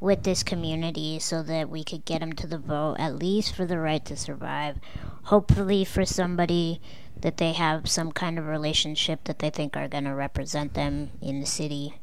[0.00, 3.64] with this community so that we could get them to the vote at least for
[3.64, 4.78] the right to survive
[5.24, 6.80] hopefully for somebody
[7.18, 11.10] that they have some kind of relationship that they think are going to represent them
[11.22, 11.94] in the city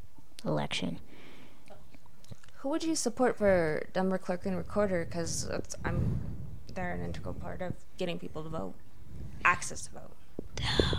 [0.45, 0.99] election
[2.58, 5.06] Who would you support for Denver clerk and recorder?
[5.06, 5.49] Because
[5.86, 6.19] I'm
[6.73, 8.73] they're an integral part of getting people to vote,
[9.45, 10.12] access to vote.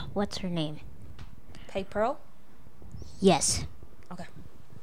[0.13, 0.79] what's her name
[1.69, 2.19] Peg Perl.
[3.21, 3.65] yes
[4.13, 4.27] Okay.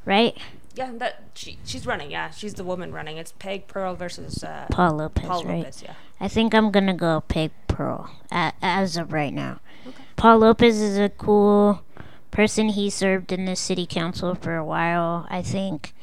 [0.05, 0.37] right
[0.75, 2.11] Yeah, that she she's running.
[2.11, 3.17] Yeah, she's the woman running.
[3.17, 5.83] It's Peg Perl versus uh, paul lopez Paul right Lopez.
[5.83, 5.93] Yeah.
[6.19, 9.59] I think I'm gonna go Peg Perl a- as of right now.
[10.15, 11.81] Paul Lopez is a cool
[12.29, 12.69] person.
[12.69, 15.25] He served in the city council for a while.
[15.29, 15.93] I think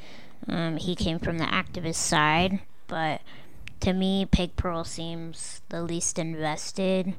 [0.49, 3.21] um, he came from the activist side, but
[3.81, 7.15] to me, Peg Perl seems the least invested,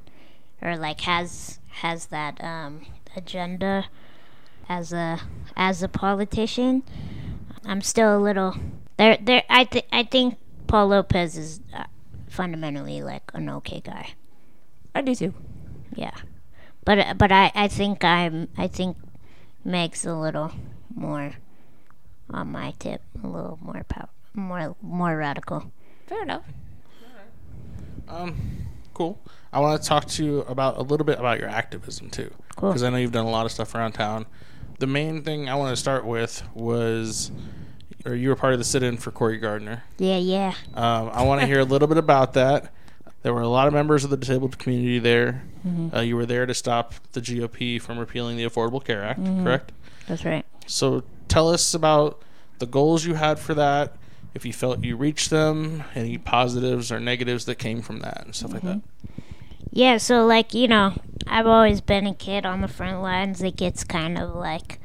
[0.62, 2.86] or like has has that um,
[3.16, 3.86] agenda
[4.68, 5.22] as a
[5.56, 6.84] as a politician.
[7.70, 8.56] I'm still a little
[8.98, 9.18] there.
[9.22, 11.84] There, I think I think Paul Lopez is uh,
[12.28, 14.14] fundamentally like an okay guy.
[14.96, 15.34] I do too.
[15.94, 16.16] Yeah,
[16.84, 18.98] but but I I think I'm I think
[19.64, 20.52] Meg's a little
[20.96, 21.34] more
[22.32, 25.72] on my tip, a little more power, more more radical.
[26.08, 26.46] Fair enough.
[28.08, 28.36] Um,
[28.96, 29.20] cool.
[29.54, 32.70] I want to talk to you about a little bit about your activism too, Cool.
[32.72, 34.26] because I know you've done a lot of stuff around town.
[34.80, 37.32] The main thing I want to start with was,
[38.06, 39.84] or you were part of the sit-in for Corey Gardner.
[39.98, 40.54] Yeah, yeah.
[40.74, 42.72] Um, I want to hear a little bit about that.
[43.22, 45.44] There were a lot of members of the disabled community there.
[45.94, 49.72] Uh, you were there to stop the GOP from repealing the Affordable Care Act, correct?
[50.08, 50.46] That's right.
[50.68, 52.22] So tell us about
[52.60, 53.96] the goals you had for that.
[54.34, 58.34] If you felt you reached them, any positives or negatives that came from that, and
[58.36, 58.82] stuff like that.
[59.72, 60.94] Yeah, so like, you know,
[61.28, 64.80] I've always been a kid on the front lines that gets kind of like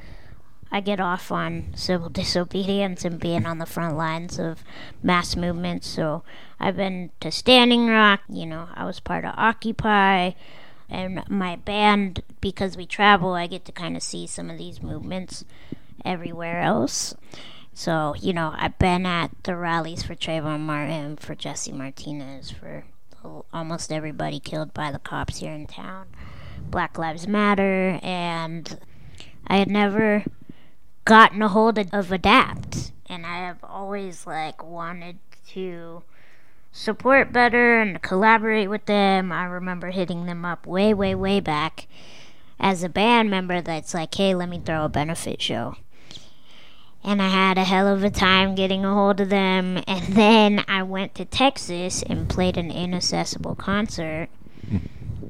[0.70, 4.64] I get off on civil disobedience and being on the front lines of
[5.03, 5.87] mass movements.
[5.87, 6.24] So
[6.59, 10.33] I've been to Standing Rock, you know, I was part of Occupy
[10.88, 14.83] and my band because we travel, I get to kind of see some of these
[14.83, 15.44] movements
[16.05, 17.14] everywhere else.
[17.72, 22.85] So, you know, I've been at the rallies for Trayvon Martin, for Jesse Martinez, for
[23.53, 26.07] almost everybody killed by the cops here in town.
[26.61, 28.79] Black Lives Matter, and
[29.46, 30.24] I had never
[31.05, 36.03] gotten a hold of, of Adapt, and I have always like wanted to
[36.73, 39.31] support better and collaborate with them.
[39.33, 41.87] I remember hitting them up way, way, way back
[42.59, 43.61] as a band member.
[43.61, 45.77] That's like, hey, let me throw a benefit show.
[47.03, 49.83] And I had a hell of a time getting a hold of them.
[49.87, 54.29] And then I went to Texas and played an inaccessible concert.
[54.69, 54.79] Hmm.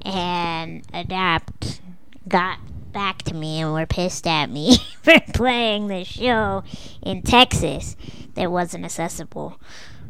[0.06, 1.80] and Adapt
[2.28, 2.58] got
[2.94, 6.64] back to me and were pissed at me for playing the show
[7.02, 7.96] in Texas
[8.34, 9.60] that wasn't accessible.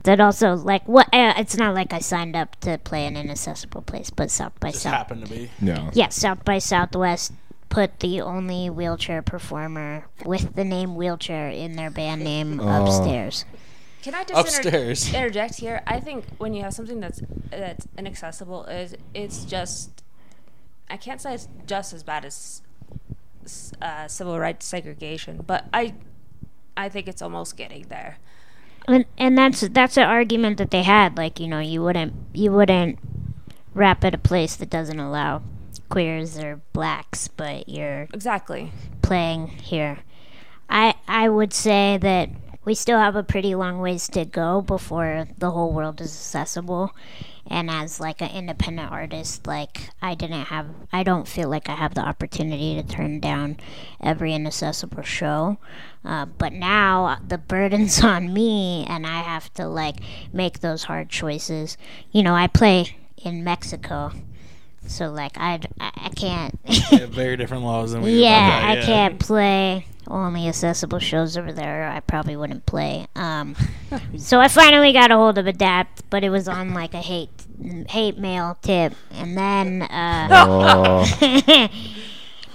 [0.04, 1.08] that also like what?
[1.12, 4.58] Uh, it's not like I signed up to play in an accessible place, but South
[4.60, 4.92] by Just South.
[4.92, 5.50] happened to be.
[5.60, 5.90] Yeah.
[5.94, 7.32] Yeah, South by Southwest
[7.70, 12.84] put the only wheelchair performer with the name wheelchair in their band name Oh.
[12.84, 13.44] upstairs.
[14.02, 15.82] Can I just inter- interject here?
[15.86, 20.02] I think when you have something that's that's inaccessible, is it's just
[20.90, 22.62] I can't say it's just as bad as s-
[23.80, 25.94] uh, civil rights segregation, but I
[26.76, 28.18] I think it's almost getting there.
[28.86, 31.16] And, and that's that's an argument that they had.
[31.16, 32.98] Like you know, you wouldn't you wouldn't
[33.74, 35.42] rap at a place that doesn't allow
[35.88, 38.72] queers or blacks, but you're Exactly.
[39.02, 39.98] playing here.
[40.68, 42.30] I I would say that
[42.64, 46.94] we still have a pretty long ways to go before the whole world is accessible.
[47.46, 51.74] And as like an independent artist, like I didn't have, I don't feel like I
[51.74, 53.58] have the opportunity to turn down
[54.00, 55.58] every inaccessible show.
[56.04, 59.96] Uh, but now the burden's on me, and I have to like
[60.32, 61.76] make those hard choices.
[62.10, 64.12] You know, I play in Mexico,
[64.86, 66.58] so like I I I can't.
[66.64, 68.16] They have very different laws than we do.
[68.20, 71.88] Yeah, about that, I can't play only accessible shows over there.
[71.88, 73.06] I probably wouldn't play.
[73.16, 73.56] Um,
[74.18, 77.30] so I finally got a hold of Adapt, but it was on like a hate
[77.88, 79.82] hate mail tip, and then.
[79.82, 81.04] Uh, Oh,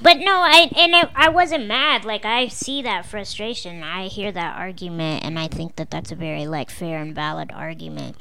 [0.02, 2.06] but no, I and it, I wasn't mad.
[2.06, 3.84] Like I see that frustration.
[3.84, 7.52] I hear that argument, and I think that that's a very like fair and valid
[7.54, 8.16] argument.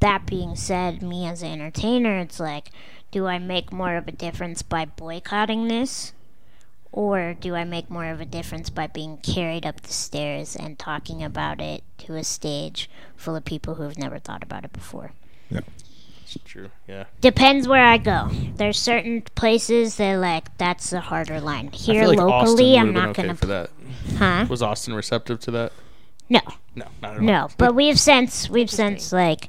[0.00, 2.68] That being said, me as an entertainer, it's like,
[3.10, 6.12] do I make more of a difference by boycotting this?
[6.92, 10.78] Or do I make more of a difference by being carried up the stairs and
[10.78, 15.12] talking about it to a stage full of people who've never thought about it before?
[15.50, 15.60] Yeah.
[16.22, 16.70] It's true.
[16.88, 17.04] Yeah.
[17.20, 18.30] Depends where I go.
[18.56, 21.68] There's certain places that like that's the harder line.
[21.70, 23.34] Here like locally, I'm not okay gonna.
[23.36, 23.70] for that.
[24.16, 24.46] Huh?
[24.48, 25.72] Was Austin receptive to that?
[26.28, 26.40] No,
[26.74, 27.22] No, not at all.
[27.22, 27.48] no.
[27.58, 29.48] But we've since we've since like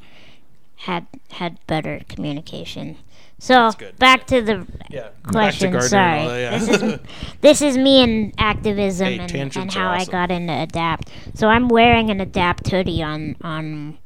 [0.76, 2.98] had had better communication.
[3.40, 3.98] So good.
[4.00, 5.10] back to the Yeah.
[5.24, 5.72] question.
[5.74, 6.58] To Sorry, and all yeah.
[6.58, 7.00] this is
[7.42, 11.10] this is me and activism Hey, and, tangents and are how I got into Adapt.
[11.36, 14.00] So I'm wearing an Adapt hoodie on on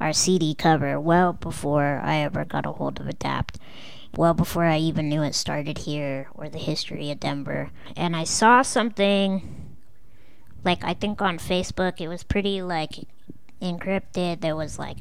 [0.00, 3.58] our CD cover well before I ever got a hold of Adapt.
[4.16, 7.70] Well before I even knew it started here or the history of Denver.
[7.96, 9.74] And I saw something
[10.64, 13.08] like I think on Facebook it was pretty like
[13.60, 14.40] encrypted.
[14.42, 14.98] There was like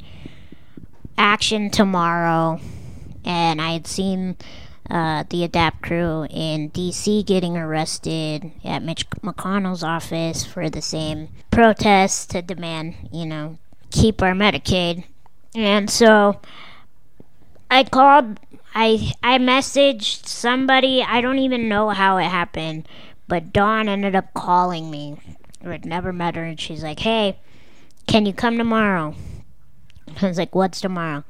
[1.17, 2.59] action tomorrow
[3.25, 4.37] and I had seen
[4.89, 11.29] uh, the Adapt crew in DC getting arrested at Mitch McConnell's office for the same
[11.49, 13.57] protest to demand, you know,
[13.89, 15.05] keep our Medicaid.
[15.55, 16.39] And so
[17.71, 18.39] I called,
[18.75, 21.01] I I messaged somebody.
[21.01, 22.87] I don't even know how it happened,
[23.27, 25.17] but Dawn ended up calling me.
[25.65, 27.39] I had never met her, and she's like, "Hey,
[28.05, 29.15] can you come tomorrow?"
[30.21, 31.23] I was like, "What's tomorrow?"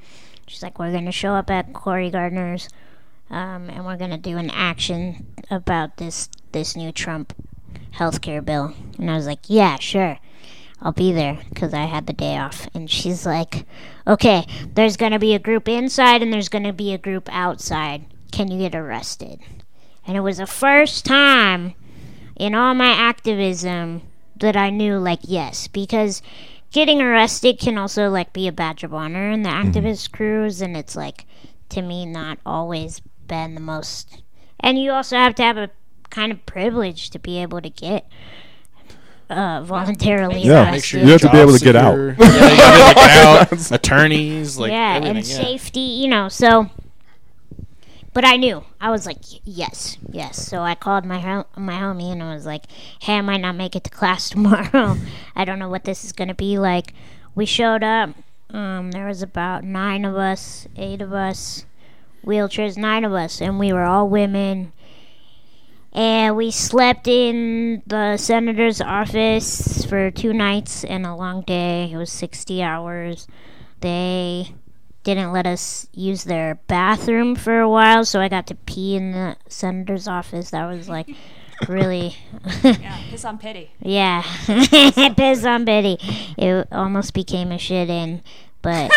[0.47, 2.69] She's like, "We're gonna show up at Cory Gardner's,
[3.29, 7.33] um, and we're gonna do an action about this this new Trump
[7.95, 10.19] healthcare bill." And I was like, "Yeah, sure."
[10.81, 12.67] I'll be there because I had the day off.
[12.73, 13.65] And she's like,
[14.05, 17.29] okay, there's going to be a group inside and there's going to be a group
[17.31, 18.05] outside.
[18.31, 19.39] Can you get arrested?
[20.05, 21.73] And it was the first time
[22.35, 24.03] in all my activism
[24.37, 26.21] that I knew, like, yes, because
[26.75, 30.61] getting arrested can also, like, be a badge of honor in the activist crews.
[30.61, 31.25] And it's, like,
[31.69, 34.21] to me, not always been the most.
[34.59, 35.69] And you also have to have a
[36.09, 38.07] kind of privilege to be able to get
[39.29, 40.71] uh, voluntarily Yeah, arrested.
[40.73, 41.97] Make sure You have to be able job's to get out.
[41.97, 43.71] yeah, gotta be able to get out.
[43.79, 45.17] Attorneys, like yeah, everything.
[45.17, 45.35] and yeah.
[45.37, 46.27] safety, you know.
[46.29, 46.69] So,
[48.15, 50.47] but I knew I was like, yes, yes.
[50.47, 52.63] So I called my ho- my homie and I was like,
[53.01, 54.95] hey, I might not make it to class tomorrow.
[55.35, 56.93] I don't know what this is gonna be like.
[57.35, 58.11] We showed up.
[58.51, 61.65] Um, there was about nine of us, eight of us,
[62.25, 64.71] wheelchairs, nine of us, and we were all women.
[65.91, 71.91] And we slept in the senator's office for two nights and a long day.
[71.91, 73.27] It was 60 hours.
[73.81, 74.55] They
[75.05, 79.13] didn't let us use their bathroom for a while, so I got to pee in
[79.13, 80.49] the senator's office.
[80.49, 81.07] That was like
[81.69, 82.17] really,
[82.63, 83.71] Yeah, piss on pity.
[83.79, 84.21] yeah,
[85.15, 85.97] piss on Betty.
[86.37, 88.21] It almost became a shit in,
[88.61, 88.91] but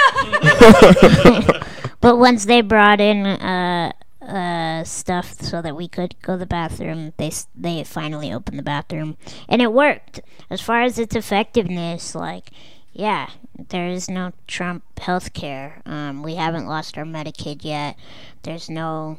[2.00, 3.92] but once they brought in uh
[4.22, 8.62] uh stuff so that we could go to the bathroom, they they finally opened the
[8.62, 9.16] bathroom
[9.48, 10.20] and it worked.
[10.50, 12.50] As far as its effectiveness, like
[12.98, 13.30] yeah,
[13.68, 15.80] there is no Trump health care.
[15.86, 17.96] Um, we haven't lost our Medicaid yet.
[18.42, 19.18] There's no,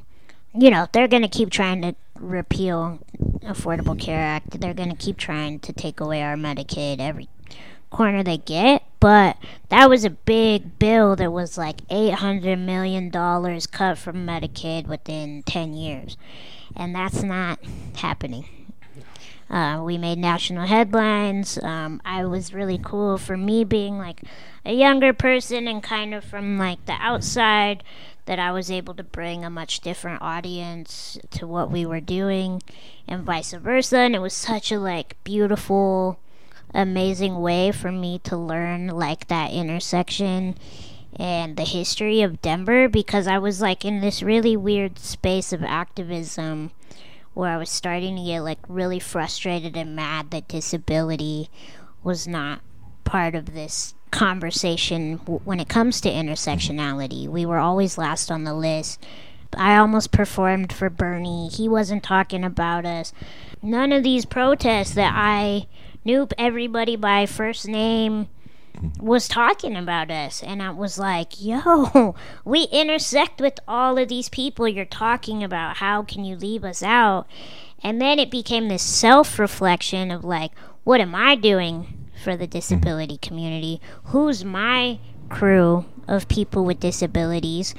[0.53, 2.99] you know, they're going to keep trying to repeal
[3.39, 4.59] Affordable Care Act.
[4.59, 7.29] They're going to keep trying to take away our Medicaid every
[7.89, 8.83] corner they get.
[8.99, 9.37] But
[9.69, 15.73] that was a big bill that was like $800 million cut from Medicaid within 10
[15.73, 16.17] years.
[16.75, 17.59] And that's not
[17.95, 18.58] happening.
[19.49, 21.57] Uh, we made national headlines.
[21.63, 24.21] Um, I was really cool for me being like
[24.63, 27.83] a younger person and kind of from like the outside
[28.25, 32.61] that I was able to bring a much different audience to what we were doing
[33.07, 33.97] and vice versa.
[33.97, 36.19] And it was such a like beautiful,
[36.71, 40.55] amazing way for me to learn like that intersection
[41.15, 45.63] and the history of Denver because I was like in this really weird space of
[45.63, 46.69] activism
[47.39, 51.49] where I was starting to get like really frustrated and mad that disability
[52.03, 52.59] was not
[53.05, 57.27] part of this conversation when it comes to intersectionality.
[57.29, 59.01] We were always last on the list.
[59.55, 61.47] I almost performed for Bernie.
[61.47, 63.13] He wasn't talking about us.
[63.63, 65.67] None of these protests that I
[66.03, 68.27] knew everybody by first name
[68.99, 72.15] was talking about us and I was like, "Yo,
[72.45, 75.77] we intersect with all of these people you're talking about.
[75.77, 77.27] How can you leave us out?"
[77.81, 80.51] And then it became this self-reflection of like,
[80.83, 82.51] "What am I doing for the mm-hmm.
[82.51, 83.81] disability community?
[84.05, 84.99] Who's my
[85.29, 87.75] crew of people with disabilities?"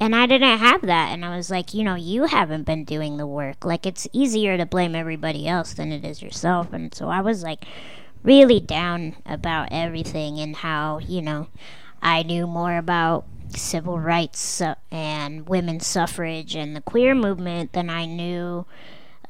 [0.00, 3.16] And I didn't have that and I was like, "You know, you haven't been doing
[3.16, 3.64] the work.
[3.64, 7.42] Like it's easier to blame everybody else than it is yourself." And so I was
[7.42, 7.64] like
[8.24, 11.46] really down about everything and how, you know,
[12.02, 17.88] I knew more about civil rights uh, and women's suffrage and the queer movement than
[17.88, 18.66] I knew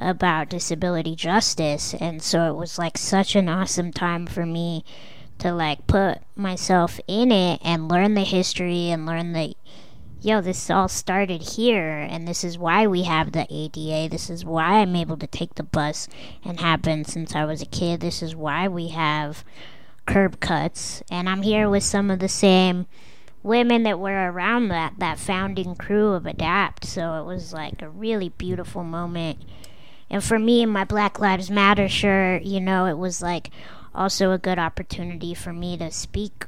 [0.00, 1.94] about disability justice.
[1.94, 4.84] And so it was like such an awesome time for me
[5.38, 9.54] to like put myself in it and learn the history and learn the
[10.24, 14.08] yo, this all started here, and this is why we have the ADA.
[14.08, 16.08] This is why I'm able to take the bus
[16.42, 18.00] and have been since I was a kid.
[18.00, 19.44] This is why we have
[20.06, 22.86] curb cuts, and I'm here with some of the same
[23.42, 26.86] women that were around that that founding crew of Adapt.
[26.86, 29.38] So it was like a really beautiful moment.
[30.08, 33.50] And for me, in my Black Lives Matter shirt, you know, it was like
[33.94, 36.46] also a good opportunity for me to speak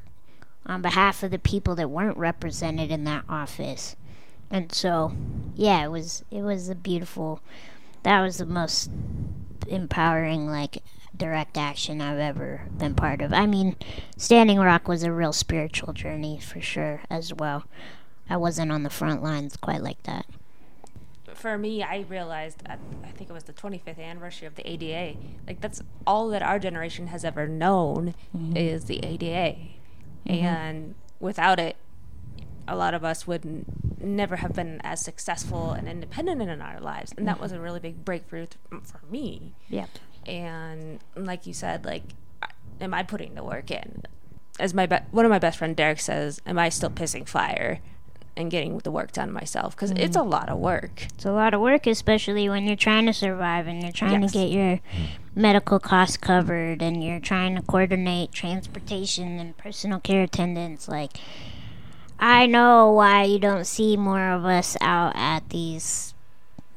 [0.66, 3.96] on behalf of the people that weren't represented in that office.
[4.50, 5.12] And so,
[5.54, 7.40] yeah, it was it was a beautiful.
[8.02, 8.90] That was the most
[9.66, 10.82] empowering like
[11.16, 13.32] direct action I've ever been part of.
[13.32, 13.76] I mean,
[14.16, 17.64] Standing Rock was a real spiritual journey for sure as well.
[18.28, 20.26] I wasn't on the front lines quite like that.
[21.34, 25.18] for me, I realized at I think it was the 25th anniversary of the ADA.
[25.46, 28.56] Like that's all that our generation has ever known mm-hmm.
[28.56, 29.56] is the ADA,
[30.26, 30.44] Mm-hmm.
[30.44, 31.76] and without it,
[32.68, 33.64] a lot of us would n-
[34.00, 37.12] never have been as successful and independent in our lives.
[37.16, 37.42] And that mm-hmm.
[37.42, 39.54] was a really big breakthrough th- for me.
[39.68, 39.90] Yep.
[40.26, 42.02] And like you said, like,
[42.80, 44.02] am I putting the work in?
[44.58, 47.80] As my be- one of my best friend Derek says, am I still pissing fire
[48.36, 49.74] and getting the work done myself?
[49.74, 50.02] Because mm-hmm.
[50.02, 51.06] it's a lot of work.
[51.14, 54.32] It's a lot of work, especially when you're trying to survive and you're trying Yes.
[54.32, 54.80] to get your
[55.34, 60.88] medical costs covered and you're trying to coordinate transportation and personal care attendants.
[60.88, 61.12] Like,
[62.18, 66.14] I know why you don't see more of us out at these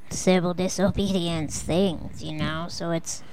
[0.10, 2.68] civil disobedience things, you know?
[2.70, 3.24] So it's.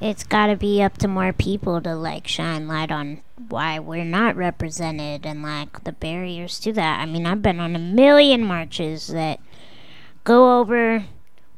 [0.00, 4.04] It's got to be up to more people to like shine light on why we're
[4.04, 7.00] not represented and like the barriers to that.
[7.00, 9.40] I mean, I've been on a million marches that
[10.24, 11.04] go over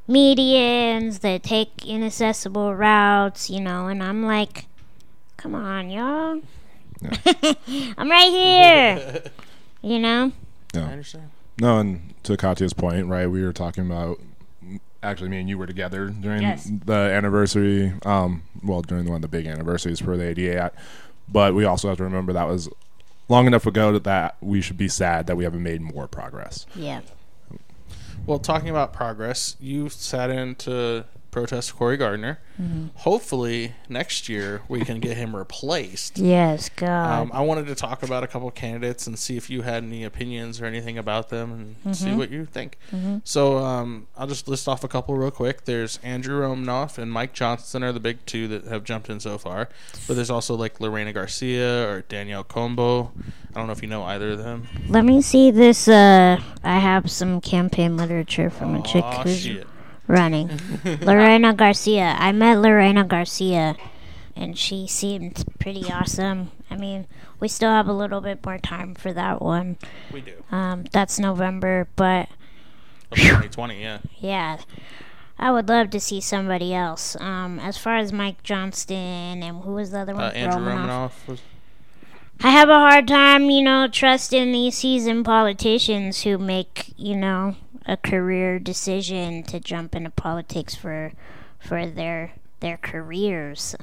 [0.08, 4.66] medians that take inaccessible routes, you know, and I'm like,
[5.36, 6.40] come on, y'all.
[7.98, 9.22] I'm right here.
[9.82, 10.32] you know?
[10.74, 11.30] I understand.
[11.60, 13.26] No, and to Katya's point, right?
[13.26, 14.18] We were talking about
[15.02, 16.70] actually me and you were together during Yes.
[16.84, 17.92] the anniversary.
[18.04, 20.76] Um, well, during one of the big anniversaries for the ADA Act.
[21.28, 22.68] But we also have to remember that was
[23.28, 26.66] long enough ago that, that we should be sad that we haven't made more progress.
[26.74, 27.00] Yeah.
[28.26, 31.04] Well, talking about progress, you sat in to
[31.34, 32.38] protest Cory Gardner.
[32.62, 32.86] Mm-hmm.
[32.98, 36.18] Hopefully, next year we can get him replaced.
[36.34, 37.22] Yes, God.
[37.22, 40.04] Um, I wanted to talk about a couple candidates and see if you had any
[40.04, 42.78] opinions or anything about them and see what you think.
[43.24, 45.64] So um, I'll just list off a couple real quick.
[45.64, 49.38] There's Andrew Romanoff and Mike Johnston are the big two that have jumped in so
[49.38, 49.68] far.
[50.06, 53.12] But there's also like Lorena Garcia or Danielle Combo.
[53.50, 54.66] I don't know if you know either of them.
[54.88, 55.88] Let me see this.
[55.88, 59.66] Uh, I have some campaign literature from a chick who's shit.
[60.06, 60.58] Running.
[61.00, 62.16] Lorena Garcia.
[62.18, 63.76] I met Lorena Garcia,
[64.36, 66.50] and she seemed pretty awesome.
[66.70, 67.06] I mean,
[67.40, 69.76] we still have a little bit more time for that one.
[70.12, 70.44] We do.
[70.50, 72.28] Um, that's November, but
[73.10, 73.98] Of 2020, yeah.
[74.18, 74.58] yeah.
[75.38, 77.16] I would love to see somebody else.
[77.20, 80.24] Um, as far as Mike Johnston and who was the other one?
[80.24, 80.78] Uh, Andrew Romanoff.
[80.78, 81.40] Romanoff was
[82.40, 87.56] I have a hard time, you know, trusting these seasoned politicians who make, you know,
[87.86, 91.12] a career decision to jump into politics for
[91.58, 93.74] for their their careers.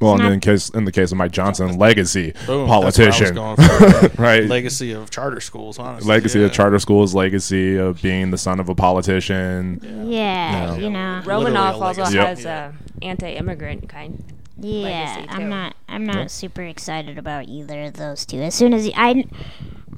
[0.00, 3.58] Well, and not- in case in the case of Mike Johnston, legacy boom, politician, That's
[3.58, 4.22] what I was going for.
[4.22, 4.44] right?
[4.44, 6.08] Legacy of charter schools, honestly.
[6.08, 6.46] legacy yeah.
[6.46, 9.80] of charter schools, legacy of being the son of a politician.
[10.10, 10.76] Yeah, Yeah.
[10.76, 11.22] you know.
[11.24, 12.16] Literally Romanoff also legacy.
[12.16, 12.26] Yep.
[12.26, 14.22] has a anti-immigrant kind.
[14.58, 15.76] Yeah, legacy, I'm not.
[15.88, 18.38] I'm not super excited about either of those two.
[18.40, 19.24] As soon as I,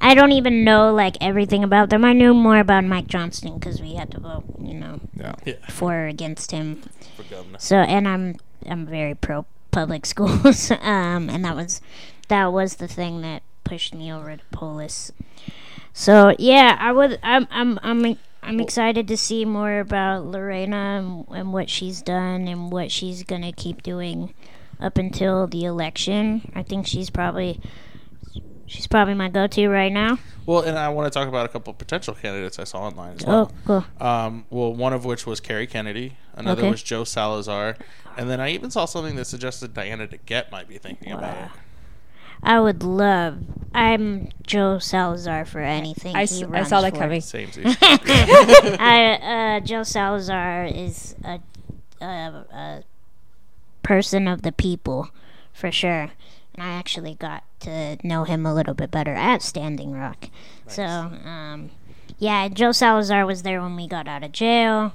[0.01, 2.05] I don't even know like everything about them.
[2.05, 5.35] I knew more about Mike Johnston because we had to vote, you know, Yeah.
[5.45, 6.83] Yeah, for or against him.
[7.15, 7.57] for governor.
[7.59, 8.35] So, and I'm
[8.67, 10.71] I'm very pro public schools.
[10.71, 11.81] um, and that was
[12.27, 15.11] that was the thing that pushed me over to Polis.
[15.93, 17.19] So yeah, I would.
[17.23, 22.47] I'm I'm I'm I'm excited to see more about Lorena and, and what she's done
[22.47, 24.33] and what she's gonna keep doing
[24.79, 26.51] up until the election.
[26.55, 27.59] I think she's probably
[28.67, 30.19] she's probably my go-to right now.
[30.45, 33.15] Well, and I want to talk about a couple of potential candidates I saw online
[33.15, 33.51] as well.
[33.51, 33.85] Oh, well.
[33.99, 34.07] cool.
[34.07, 36.17] Um, well, one of which was Cary Kennedy.
[36.35, 36.71] Another Okay.
[36.71, 37.75] was Joe Salazar.
[38.15, 41.49] And then I even saw something that suggested Diana DeGette might be thinking about it.
[42.43, 43.39] I would love.
[43.73, 46.15] I'm Joe Salazar for anything.
[46.15, 46.99] I, he s- I runs saw that for.
[46.99, 47.19] coming.
[47.21, 47.49] Same
[47.81, 51.39] I, uh, Joe Salazar is a,
[51.99, 52.83] a, a
[53.83, 55.09] person of the people,
[55.51, 56.11] for sure.
[56.57, 60.29] And I actually got to know him a little bit better at Standing Rock.
[60.67, 61.69] So, um,
[62.17, 64.93] yeah, Joe Salazar was there when we got out of jail.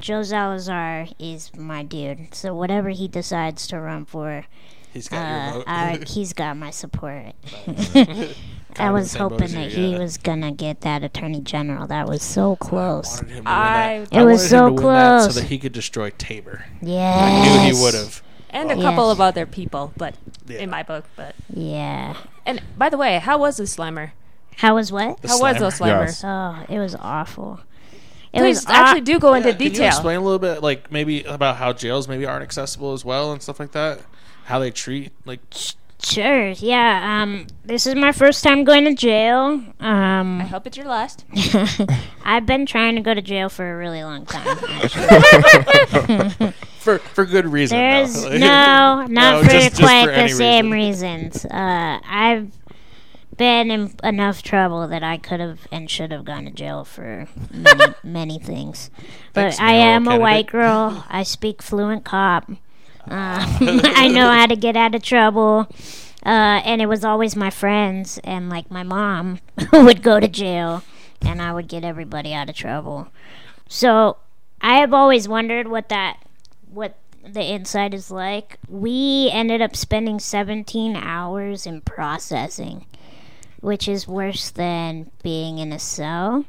[0.00, 2.34] Joe Salazar is my dude.
[2.34, 4.46] So whatever he decides to run for,
[4.92, 5.64] He's got uh, your vote.
[5.68, 7.34] I, he's got my support.
[8.78, 9.98] I was the same boat hoping that you, he yeah.
[9.98, 11.86] was gonna get that attorney general.
[11.86, 13.20] That was so close.
[13.20, 15.34] wanted him I- It I was so him to win that close.
[15.34, 16.64] so that he could destroy Tabor.
[16.80, 17.22] Yes.
[17.22, 18.22] I knew he would have.
[18.52, 18.82] And a Yes.
[18.84, 20.14] couple of other people, but
[20.46, 20.58] Yeah.
[20.58, 21.04] in my book.
[21.16, 22.14] But Yeah.
[22.44, 24.12] and by the way, how was the slammer?
[24.58, 25.20] How was what?
[25.22, 26.04] The how was those slammer.
[26.06, 26.22] slammers?
[26.22, 26.24] Yes.
[26.24, 27.60] Oh, it was awful.
[28.32, 30.62] It Please was actually aw- do go into Yeah, Can you explain a little bit,
[30.62, 34.00] like maybe about how jails maybe aren't accessible as well and stuff like that?
[34.44, 35.40] How they treat like
[36.04, 36.48] Sure.
[36.50, 37.22] Yeah.
[37.22, 37.46] Um.
[37.64, 39.62] This is my first time going to jail.
[39.80, 41.24] Um, I hope it's your last.
[42.24, 44.58] I've been trying to go to jail for a really long time.
[44.68, 46.52] actually.
[46.80, 47.78] for for good reason.
[47.78, 51.44] There's Like- no, not No, for just- just quite for the any same reasons.
[51.44, 52.50] Uh, I've
[53.36, 57.28] been in enough trouble that I could have and should have gone to jail for
[57.52, 58.90] many, many things.
[59.32, 60.50] But Thanks, I mayoral am a white candidate.
[60.52, 61.04] girl.
[61.08, 62.50] I speak fluent cop.
[63.10, 65.68] Uh, I know how to get out of trouble.
[66.24, 69.40] Uh, and it was always my friends and like my mom
[69.72, 70.84] would go to jail,
[71.20, 73.08] and I would get everybody out of trouble.
[73.68, 74.18] So
[74.60, 76.24] I have always wondered what that
[76.70, 76.96] what
[77.26, 78.58] the inside is like.
[78.68, 82.86] We ended up spending 17 hours in processing,
[83.60, 86.44] which is worse than being in a cell.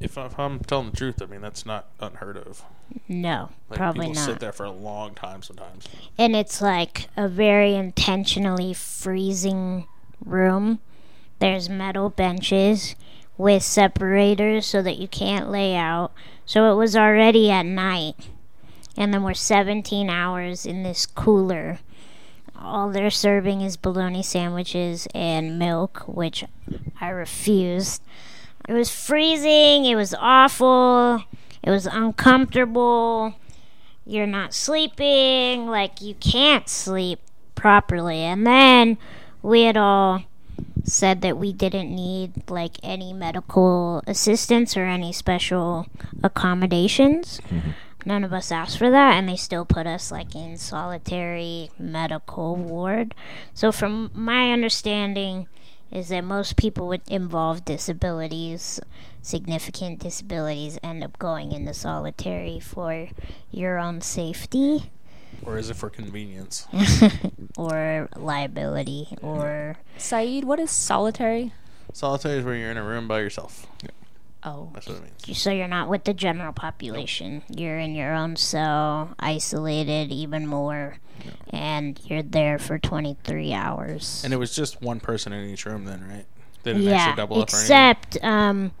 [0.00, 2.64] If I'm telling the truth, I mean that's not unheard of.
[3.08, 4.24] No, Like probably people not.
[4.26, 5.88] sit there for a long time sometimes.
[6.18, 9.86] and it's like a very intentionally freezing
[10.24, 10.78] room.
[11.40, 12.94] There's metal benches
[13.36, 16.12] with separators so that you can't lay out.
[16.46, 18.14] So it was already at night.
[18.96, 21.80] And then we're 17 hours in this cooler.
[22.56, 26.44] All they're serving is bologna sandwiches and milk, which
[27.00, 28.02] I refused.
[28.68, 29.84] It was freezing.
[29.84, 31.24] It was awful.
[31.64, 33.34] It was uncomfortable
[34.06, 37.20] you're not sleeping, like you can't sleep
[37.54, 38.18] properly.
[38.18, 38.98] And then
[39.42, 40.22] we had all
[40.84, 45.86] said that we didn't need like any medical assistance or any special
[46.22, 47.40] accommodations.
[47.48, 47.70] Mm-hmm.
[48.06, 52.54] None of us asked for that, and they still put us like in solitary medical
[52.54, 53.14] ward.
[53.54, 55.48] So, from my understanding,
[55.90, 58.78] is that most people with involved disabilities,
[59.24, 63.08] significant disabilities, end up going into solitary for
[63.50, 64.90] your own safety
[65.44, 66.66] Or is it for convenience?
[67.56, 71.52] or liability or Saeed, what is solitary?
[71.92, 73.66] Solitary is where you're in a room by yourself.
[74.42, 75.38] Oh, That's what it means.
[75.38, 77.42] so you're not with the general population.
[77.48, 80.98] You're in your own cell, isolated even more,
[81.48, 84.20] and you're there for 23 hours.
[84.22, 86.26] And it was just one person in each room then, right?
[86.62, 87.64] They didn't yeah, actually double up or anything.
[87.64, 88.72] except um,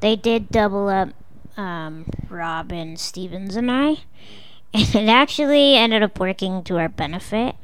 [0.00, 1.10] they did double up
[1.56, 3.98] um, Robin Stevens and I,
[4.74, 7.56] and it actually ended up working to our benefit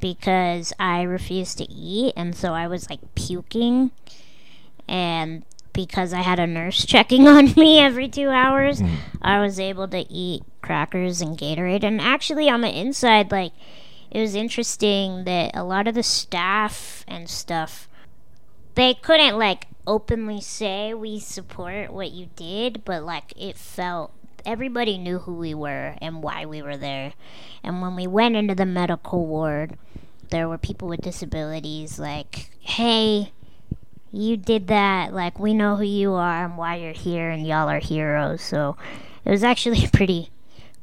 [0.00, 3.90] because I refused to eat, and so I was like puking,
[4.88, 8.82] and because I had a nurse checking on me every two hours,
[9.22, 11.84] I was able to eat crackers and Gatorade.
[11.84, 13.52] And actually, on the inside, like,
[14.10, 17.88] it was interesting that a lot of the staff and stuff,
[18.74, 24.12] they couldn't, like, openly say we support what you did, but, like, it felt
[24.46, 27.12] everybody knew who we were and why we were there.
[27.62, 29.76] And when we went into the medical ward,
[30.30, 33.32] there were people with disabilities like, hey,
[34.12, 35.12] you did that.
[35.12, 38.42] Like, we know who you are and why you're here, and y'all are heroes.
[38.42, 38.76] So
[39.24, 40.30] it was actually pretty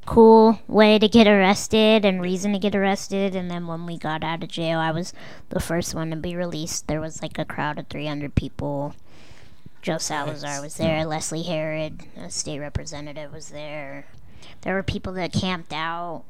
[0.07, 3.35] cool way to get arrested and reason to get arrested.
[3.35, 5.13] And then when we got out of jail, I was
[5.49, 6.87] the first one to be released.
[6.87, 8.95] There was like a crowd of 300 people.
[9.81, 11.05] Joe Salazar was there.
[11.05, 14.05] Leslie Herod, a state representative, was there.
[14.61, 16.23] There were people that camped out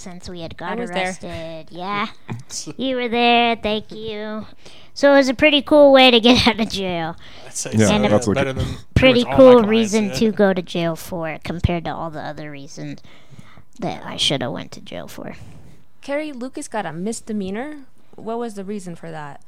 [0.00, 1.04] since we had got I was there.
[1.06, 1.68] arrested.
[1.70, 2.08] Yeah,
[2.76, 3.56] you were there.
[3.56, 4.46] Thank you.
[4.94, 7.16] So it was a pretty cool way to get out of jail.
[7.46, 7.94] I'd say Yeah, so.
[7.94, 10.16] And a- that's better than Pretty much all my cool clients reason did.
[10.16, 13.00] to go to jail for compared to all the other reasons
[13.78, 15.36] that I should have went to jail for.
[16.02, 17.84] Carrie Lucas got a misdemeanor.
[18.16, 19.42] What was the reason for that?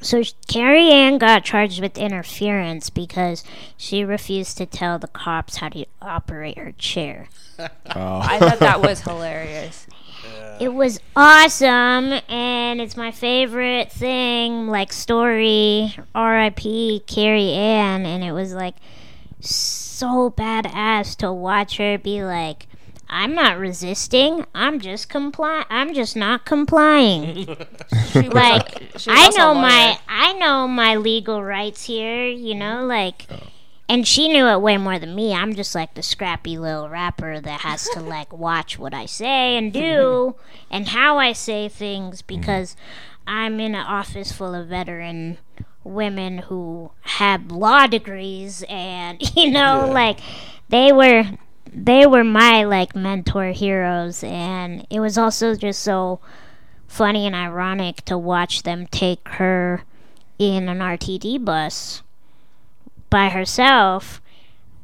[0.00, 3.42] So Carrie Ann got charged with interference because
[3.76, 7.28] she refused to tell the cops how to operate her chair.
[7.96, 8.20] Oh.
[8.22, 9.88] I thought that was hilarious.
[10.60, 15.92] It was awesome, and it's my favorite thing, like story.
[16.14, 17.02] R.I.P.
[17.08, 18.76] Carrie Ann, and it was like
[19.40, 22.67] so badass to watch her be like,
[23.08, 24.44] "I'm not resisting.
[24.54, 25.64] I'm just comply.
[25.70, 27.56] I'm just not complying."
[28.12, 29.62] She like she I know lawyer.
[29.62, 32.88] my I know my legal rights here, you know, mm.
[32.88, 33.42] like oh.
[33.88, 35.34] and she knew it way more than me.
[35.34, 39.56] I'm just like the scrappy little rapper that has to like watch what I say
[39.56, 40.36] and do
[40.70, 42.40] and how I say things mm-hmm.
[42.40, 42.76] because
[43.26, 45.38] I'm in an office full of veteran
[45.84, 50.20] women who have law degrees and you know like
[50.68, 51.24] they were
[51.74, 56.20] they were my like mentor heroes and it was also just so
[56.86, 59.82] funny and ironic to watch them take her
[60.38, 62.02] in an RTD bus
[63.10, 64.20] by herself,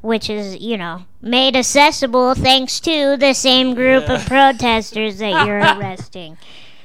[0.01, 5.59] which is, you know, made accessible thanks to the same group of protesters that you're
[5.79, 6.37] arresting.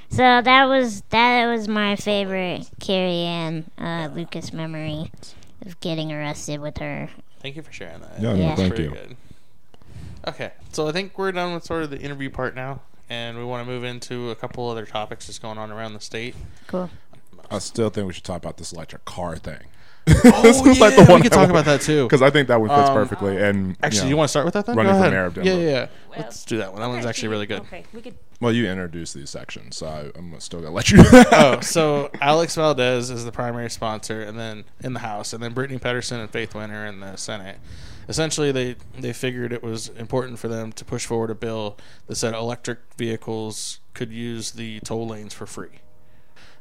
[0.08, 5.12] So that was that was my favorite Carrie Ann uh, Lucas memory
[5.64, 7.08] of getting arrested with her.
[7.40, 8.20] Thank you for sharing that.
[8.20, 8.90] Yeah, no, That's thank you.
[8.90, 9.16] Good.
[10.26, 13.44] Okay, so I think we're done with sort of the interview part now, and we
[13.44, 16.34] want to move into a couple other topics that's going on around the state.
[16.66, 16.90] Cool.
[17.50, 19.58] I still think we should talk about this electric car thing.
[20.08, 22.04] Oh yeah, we could talk about that too.
[22.06, 23.36] because I think that one fits Um, perfectly.
[23.40, 24.76] And Actually, you, you want to start with that then?
[24.76, 25.12] running Go for ahead.
[25.12, 25.62] mayor of Yeah, Denver.
[25.62, 25.86] yeah, yeah.
[26.08, 26.80] Well, Let's do that one.
[26.80, 27.60] That one's actually so really good.
[27.62, 28.14] Okay, we could.
[28.40, 30.98] well, you introduced these sections, so I, I'm still gonna let you.
[31.02, 35.52] oh, so Alex Valdez is the primary sponsor, and then in the House, and then
[35.52, 37.58] Brittany Pettersen and Faith Winter in the Senate.
[38.10, 42.16] Essentially, they they figured it was important for them to push forward a bill that
[42.16, 45.78] said electric vehicles could use the toll lanes for free.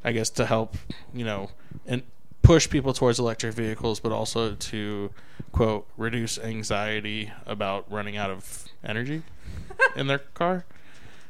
[0.03, 0.75] I guess to help,
[1.11, 1.49] you know,
[1.87, 2.03] and
[2.43, 5.09] push people towards electric vehicles, but also to
[5.51, 9.23] quote reduce anxiety about running out of energy
[9.95, 10.65] in their car,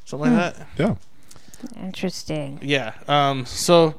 [0.04, 0.68] something like that.
[0.78, 0.96] yeah.
[1.82, 2.60] Interesting.
[2.62, 2.92] Yeah.
[3.08, 3.46] Um.
[3.46, 3.96] So,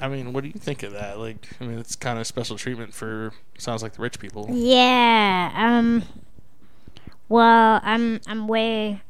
[0.00, 1.18] I mean, what do you think of that?
[1.18, 4.46] Like, I mean, it's kind of special treatment for sounds like the rich people.
[4.50, 5.52] Yeah.
[5.54, 6.04] Um.
[7.28, 9.02] Well, I'm I'm way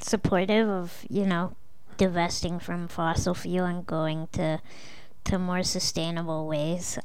[0.00, 1.54] supportive of you know
[1.96, 4.60] divesting from fossil fuel and going to
[5.24, 6.98] to more sustainable ways.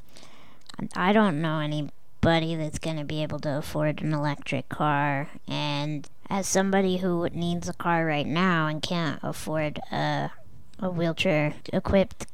[0.96, 6.08] I don't know anybody that's going to be able to afford an electric car, and
[6.30, 10.32] as somebody who needs a car right now and can't afford a
[10.80, 12.28] a wheelchair equipped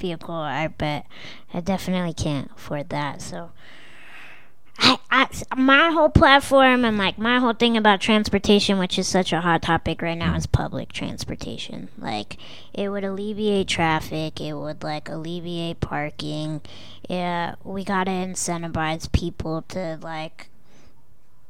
[0.00, 1.06] vehicle, I bet
[1.54, 3.22] I definitely can't afford that.
[3.22, 3.50] So.
[4.82, 9.30] I, I, my whole platform and like my whole thing about transportation, which is such
[9.30, 11.90] a hot topic right now, is public transportation.
[11.98, 12.38] Like,
[12.72, 14.40] it would alleviate traffic.
[14.40, 16.62] It would like alleviate parking.
[17.08, 20.48] Yeah, we gotta incentivize people to like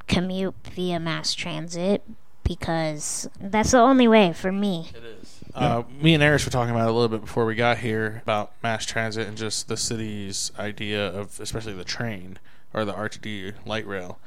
[0.09, 2.03] commute via mass transit
[2.43, 4.91] because that's the only way for me.
[4.93, 5.40] It is.
[5.55, 8.21] Uh, me and Eris were talking about it a little bit before we got here
[8.23, 12.39] about mass transit and just the city's idea of, especially the train
[12.73, 14.19] or the RTD light rail.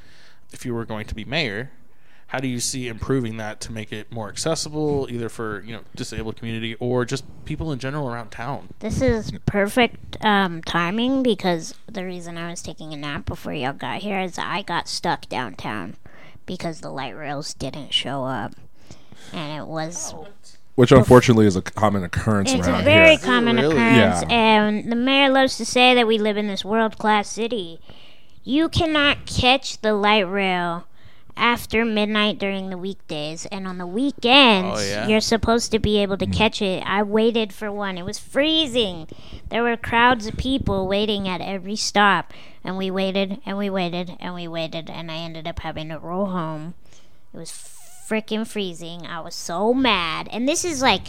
[0.52, 1.72] If you were going to be mayor,
[2.28, 5.82] how do you see improving that to make it more accessible, either for you know
[5.96, 8.70] disabled community or just people in general around town?
[8.80, 13.74] This is perfect um, timing because the reason I was taking a nap before y'all
[13.74, 15.96] got here is I got stuck downtown
[16.48, 18.54] because the light rails didn't show up.
[19.32, 20.14] And it was
[20.76, 23.20] Which unfortunately is a common occurrence it's a very here.
[23.20, 23.76] common Really?
[23.76, 24.36] occurrence Yeah.
[24.36, 27.80] and the mayor loves to say that we live in this world class city.
[28.44, 30.86] You cannot catch the light rail
[31.38, 35.08] after midnight during the weekdays, and on the weekends, Oh, yeah.
[35.08, 36.34] you're supposed to be able to mm.
[36.34, 36.84] catch it.
[36.86, 37.98] I waited for one.
[37.98, 39.08] It was freezing.
[39.50, 44.16] There were crowds of people waiting at every stop, and we waited and we waited
[44.20, 46.76] and we waited, and I ended up having to roll home.
[47.34, 47.50] It was
[48.14, 49.08] freaking freezing.
[49.08, 51.08] I was so mad, and this is like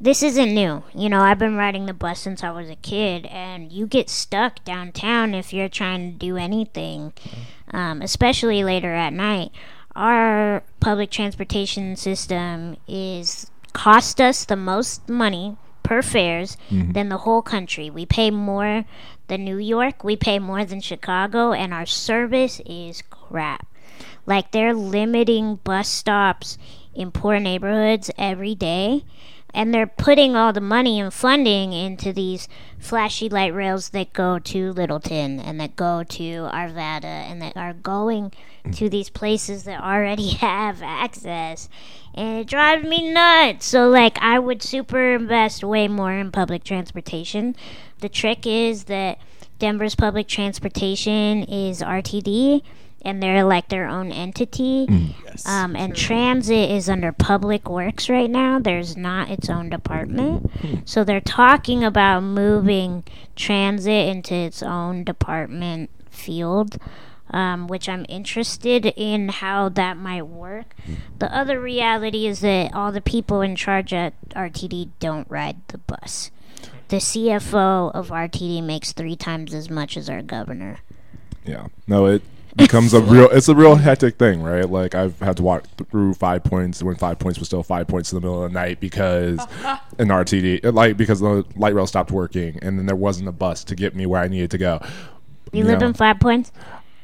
[0.00, 0.82] this isn't new.
[0.94, 4.08] You know, I've been riding the bus since I was a kid, and you get
[4.08, 7.12] stuck downtown if you're trying to do anything,
[7.70, 9.52] um, especially later at night.
[9.94, 17.42] Our public transportation system is cost us the most money per fares than the whole
[17.42, 17.90] country.
[17.90, 18.84] We pay more
[19.28, 23.66] than New York, we pay more than Chicago, and our service is crap.
[24.26, 26.58] Like they're limiting bus stops
[26.94, 29.04] in poor neighborhoods every day
[29.56, 32.46] and they're putting all the money and funding into these
[32.78, 37.72] flashy light rails that go to Littleton and that go to Arvada and that are
[37.72, 38.32] going
[38.72, 41.70] to these places that already have access.
[42.14, 43.64] And it drives me nuts.
[43.64, 47.56] So, like, I would super invest way more in public transportation.
[48.00, 49.18] The trick is that
[49.58, 52.60] Denver's public transportation is RTD.
[53.06, 54.86] And they're like their own entity.
[55.24, 55.46] Yes.
[55.46, 58.58] Um, and transit is under public works right now.
[58.58, 60.50] There's not its own department.
[60.84, 63.04] So they're talking about moving
[63.36, 66.78] transit into its own department field,
[67.30, 70.74] um, which I'm interested in how that might work.
[71.20, 75.78] The other reality is that all the people in charge at RTD don't ride the
[75.78, 76.32] bus.
[76.88, 80.78] The CFO of RTD makes three times as much as our governor.
[81.44, 81.66] Yeah.
[81.86, 82.22] No, it
[82.56, 83.28] becomes a real.
[83.30, 84.68] It's a real hectic thing, right?
[84.68, 88.12] Like I've had to walk through Five Points when Five Points was still Five Points
[88.12, 89.38] in the middle of the night because
[89.98, 93.64] an RTD, like because the light rail stopped working, and then there wasn't a bus
[93.64, 94.80] to get me where I needed to go.
[95.52, 95.88] You live Yeah.
[95.88, 96.52] in Five Points?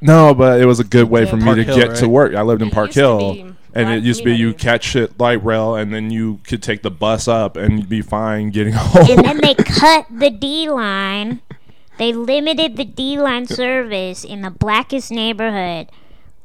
[0.00, 2.34] No, but it was a good way for me to Hill, get to work.
[2.34, 5.18] I lived in It Park Hill, be and it used to be you catch it
[5.20, 8.72] light rail, and then you could take the bus up, and you'd be fine getting
[8.72, 9.06] home.
[9.10, 11.40] and then they cut the D line.
[12.02, 15.88] They limited the D line service in the blackest neighborhood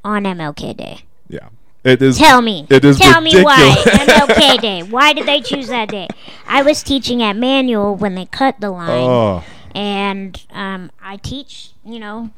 [0.05, 0.99] on MLK Day.
[1.29, 1.49] yeah,
[1.83, 2.19] it is.
[2.19, 2.67] Tell me.
[2.69, 3.73] It is Tell me why.
[3.87, 4.83] MLK Day.
[4.83, 6.09] Why did they choose that day?
[6.47, 9.43] I was teaching at Manual when they cut the line, Oh,
[9.73, 11.71] and um, I teach.
[11.83, 12.29] You know,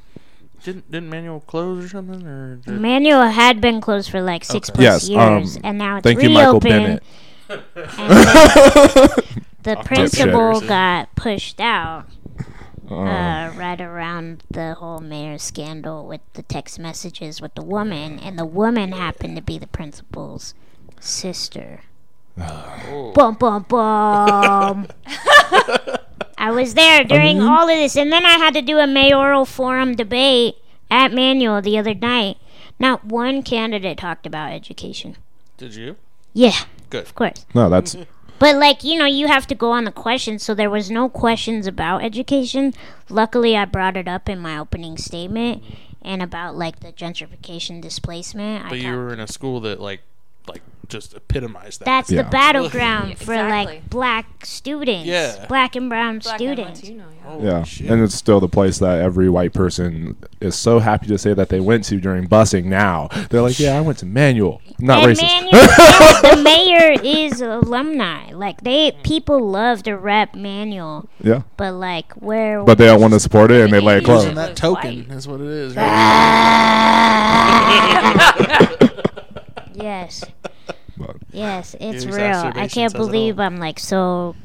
[0.63, 4.77] didn't didn't manual close or something or Manual had been closed for like six Okay.
[4.77, 7.01] plus Yes, um, years, and now it's thank you, Michael reopened.
[7.49, 7.63] Bennet.
[7.97, 9.09] and
[9.63, 12.05] the principal got pushed out.
[12.91, 13.05] Oh.
[13.05, 18.37] uh, right around the whole mayor scandal with the text messages with the woman, and
[18.37, 20.55] the woman happened to be the principal's
[20.99, 21.81] sister.
[22.39, 23.11] Oh.
[23.13, 24.87] Bum bum bum.
[26.37, 29.45] I was there during all of this, and then I had to do a mayoral
[29.45, 30.55] forum debate
[30.89, 32.37] at Manual the other night.
[32.79, 35.17] Not one candidate talked about education.
[35.57, 35.97] Did you?
[36.33, 36.55] Yeah,
[36.89, 37.03] Good.
[37.03, 37.45] of course.
[37.53, 37.97] No, that's
[38.39, 41.09] But like you know, you have to go on the questions, so there was no
[41.09, 42.73] questions about education.
[43.09, 45.61] Luckily, I brought it up in my opening statement
[46.01, 48.65] and about like the gentrification displacement.
[48.65, 50.01] I But you talked- were in a school that like
[50.49, 51.85] like just epitomized that.
[51.85, 52.23] that's Yeah.
[52.23, 53.75] the battleground for Exactly.
[53.75, 55.45] like black students, Yeah.
[55.47, 56.81] black and brown Black and students.
[56.81, 57.29] Latino, yeah.
[57.31, 57.89] Holy yeah, shit.
[57.91, 61.49] and it's still the place that every white person is so happy to say that
[61.49, 62.65] they went to during busing.
[62.65, 65.51] Now they're like, "Yeah, I went to Manual, not And racist." Manual,
[66.35, 68.31] the mayor is alumni.
[68.33, 69.03] Like they, mm.
[69.03, 72.63] people love to rep Manual, yeah, but like where?
[72.63, 74.47] but they don't want to support it, and they let it Using close.
[74.47, 75.15] that token white.
[75.17, 75.75] is what it is.
[79.89, 80.23] yes.
[80.41, 80.53] But-
[81.31, 82.51] Yes, it's Your real.
[82.55, 83.39] I can't believe.
[83.39, 84.35] I'm like so.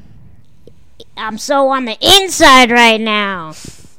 [1.17, 3.53] I'm so on the inside right now.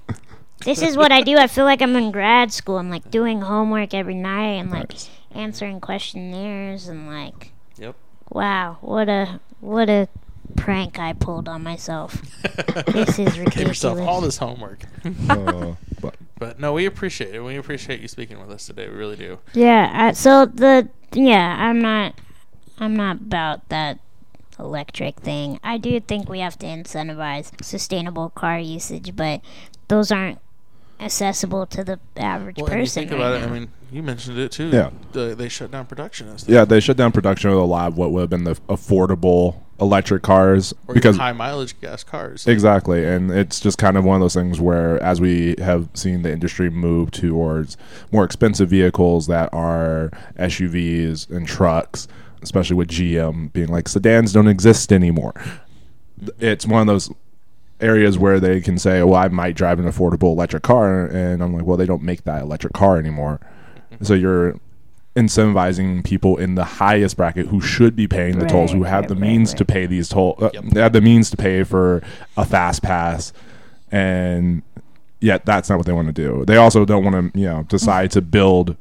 [0.65, 1.37] this is what I do.
[1.37, 2.79] I feel like I'm in grad school.
[2.79, 5.11] I'm like doing homework every night and like Nice.
[5.35, 7.53] answering questionnaires and like.
[7.79, 7.95] Yep.
[8.31, 10.09] Wow, what a what a
[10.57, 12.23] prank I pulled on myself.
[12.87, 13.55] This is ridiculous.
[13.55, 14.81] Gave yourself all this homework.
[15.29, 17.41] Uh, but But no, we appreciate it.
[17.43, 18.89] We appreciate you speaking with us today.
[18.89, 19.39] We really do.
[19.53, 19.91] Yeah.
[19.93, 22.15] I, so the yeah, I'm not
[22.79, 23.99] I'm not about that
[24.59, 25.59] electric thing.
[25.63, 29.41] I do think we have to incentivize sustainable car usage, but
[29.89, 30.39] those aren't
[31.01, 33.03] accessible to the average Well, person.
[33.09, 33.41] think right about it.
[33.47, 33.55] now.
[33.55, 34.69] I mean, you mentioned it too.
[34.69, 34.91] Yeah.
[35.13, 36.53] The, they shut down production and stuff.
[36.53, 39.57] yeah, they shut down production of a lot of what would have been the affordable
[39.79, 42.47] electric cars Or because high mileage gas cars.
[42.47, 46.23] Exactly, and it's just kind of one of those things where, as we have seen
[46.23, 47.77] the industry move towards
[48.11, 52.09] more expensive vehicles that are SUVs and trucks,
[52.43, 55.35] especially with GM being like sedans don't exist anymore.
[56.41, 57.11] It's one of those
[57.81, 61.53] areas where they can say, "Well, I might drive an affordable electric car," and I'm
[61.53, 63.41] like, "Well, they don't make that electric car anymore."
[64.03, 64.57] So you're
[65.17, 69.09] incentivizing people in the highest bracket who should be paying the tolls, who have right,
[69.09, 70.65] the right, means to pay these toll, uh, Yep.
[70.73, 72.03] they have the means to pay for
[72.37, 73.33] a fast pass,
[73.91, 74.63] and
[75.21, 76.45] yet that's not what they want to do.
[76.47, 78.77] They also don't want to, you know, decide to build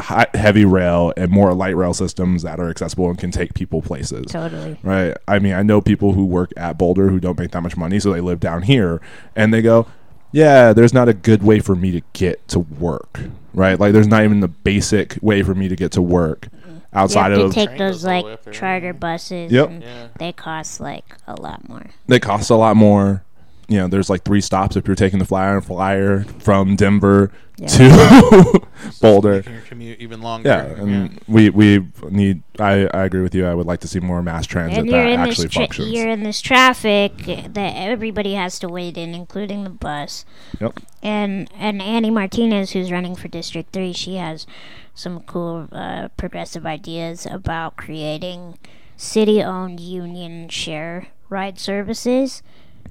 [0.00, 3.82] high, heavy rail and more light rail systems that are accessible and can take people
[3.82, 4.26] places.
[4.26, 4.78] Totally.
[4.82, 5.16] Right.
[5.28, 8.00] I mean, I know people who work at Boulder who don't make that much money,
[8.00, 9.00] so they live down here,
[9.36, 9.86] and they go,
[10.32, 13.20] "Yeah, there's not a good way for me to get to work."
[13.52, 13.78] Right.
[13.78, 16.74] Like, there's not even the basic way for me to get to work mm.
[16.76, 17.54] You outside have to of.
[17.54, 18.52] take those goes all the like way up there.
[18.54, 19.50] charter buses.
[19.52, 19.68] Yep.
[19.68, 20.08] and Yeah.
[20.18, 21.86] They cost like a lot more.
[22.06, 23.24] they cost a lot more.
[23.70, 27.68] You know, there's like three stops if you're taking the flyer flyer from Denver Yeah.
[27.68, 28.60] to
[29.00, 29.44] Boulder.
[29.48, 30.48] Your commute even longer.
[30.48, 32.42] Yeah, and we we need.
[32.58, 33.46] I, I agree with you.
[33.46, 35.60] I would like to see more mass transit And that you're in actually this tra-
[35.62, 35.92] functions.
[35.92, 40.24] you're in this traffic that everybody has to wait in, including the bus.
[40.60, 40.80] Yep.
[41.02, 44.46] And and Annie Martinez, who's running for District Three, she has
[44.94, 48.58] some cool uh, progressive ideas about creating
[48.96, 52.42] city-owned union share ride services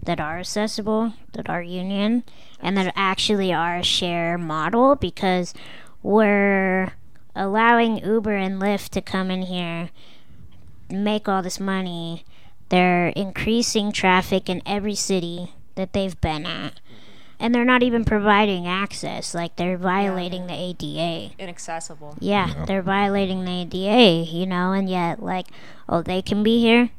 [0.04, 2.24] that are accessible, that are union,
[2.62, 5.54] and that actually are a share model because
[6.02, 6.94] we're
[7.36, 9.90] allowing Uber and Lyft to come in here,
[10.90, 12.24] make all this money.
[12.70, 16.80] They're increasing traffic in every city that they've been at.
[17.42, 19.34] And they're not even providing access.
[19.34, 21.32] Like, they're violating the ADA.
[21.40, 22.18] Inaccessible.
[22.20, 22.66] Yeah, Yeah.
[22.66, 25.48] they're violating the ADA, you know, and yet, like,
[25.88, 26.90] oh, they can be here?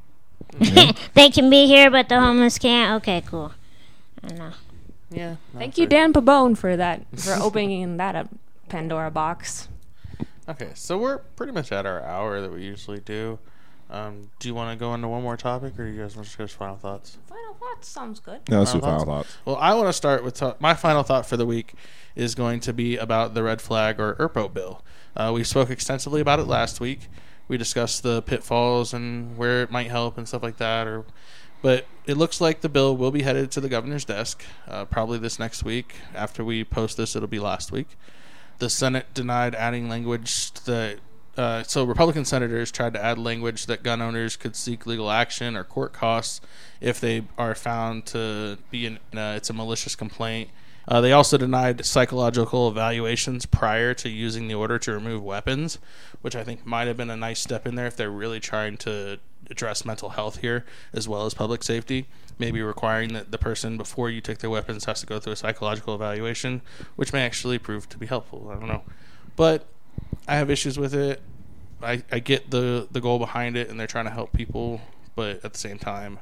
[1.14, 3.02] they can be here, but the homeless can't?
[3.02, 3.52] Okay, cool.
[4.22, 4.50] I know.
[5.10, 5.36] yeah.
[5.56, 5.86] Thank you.
[5.86, 8.28] Dan Pabon, for that, for opening that up
[8.68, 9.68] Pandora box.
[10.48, 13.38] Okay, so we're pretty much at our hour that we usually do.
[13.88, 16.28] Um, do you want to go into one more topic, or do you guys want
[16.28, 17.18] to give us final thoughts?
[17.28, 18.40] Final thoughts sounds good.
[18.48, 19.28] Yeah, let's do Final final thoughts?
[19.30, 19.38] thoughts.
[19.44, 21.74] Well, I want to start with to- my final thought for the week
[22.14, 24.84] is going to be about the red flag or ERPO bill.
[25.16, 27.08] Uh, we spoke extensively about it last week.
[27.50, 30.86] We discussed the pitfalls and where it might help and stuff like that.
[30.86, 31.04] Or,
[31.62, 35.18] but it looks like the bill will be headed to the governor's desk uh, probably
[35.18, 35.96] this next week.
[36.14, 37.88] After we post this, it'll be last week.
[38.58, 41.00] The Senate denied adding language that.
[41.36, 45.56] Uh, so Republican senators tried to add language that gun owners could seek legal action
[45.56, 46.40] or court costs
[46.80, 50.50] if they are found to be in uh, it's a malicious complaint.
[50.88, 55.78] Uh, they also denied psychological evaluations prior to using the order to remove weapons,
[56.20, 58.76] which I think might have been a nice step in there if they're really trying
[58.78, 59.18] to
[59.50, 62.06] address mental health here as well as public safety.
[62.38, 65.36] Maybe requiring that the person before you take their weapons has to go through a
[65.36, 66.62] psychological evaluation,
[66.96, 68.48] which may actually prove to be helpful.
[68.50, 68.82] I don't know,
[69.36, 69.66] but
[70.26, 71.20] I have issues with it.
[71.82, 74.80] I, I get the the goal behind it, and they're trying to help people,
[75.14, 76.18] but at the same time,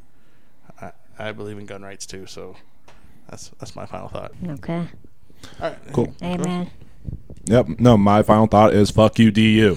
[0.80, 2.26] I, I believe in gun rights too.
[2.26, 2.56] So
[3.28, 4.32] that's that's my final thought.
[4.48, 4.86] Okay.
[5.60, 6.14] All right, Cool.
[6.22, 6.70] Amen.
[7.44, 7.78] Yep.
[7.78, 9.76] No, my final thought is fuck you, DU.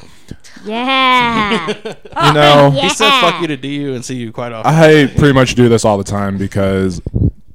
[0.66, 1.68] Yeah.
[2.24, 4.72] You know, He says "fuck you" to DU and CU quite often.
[4.74, 7.02] I pretty much do this all the time because,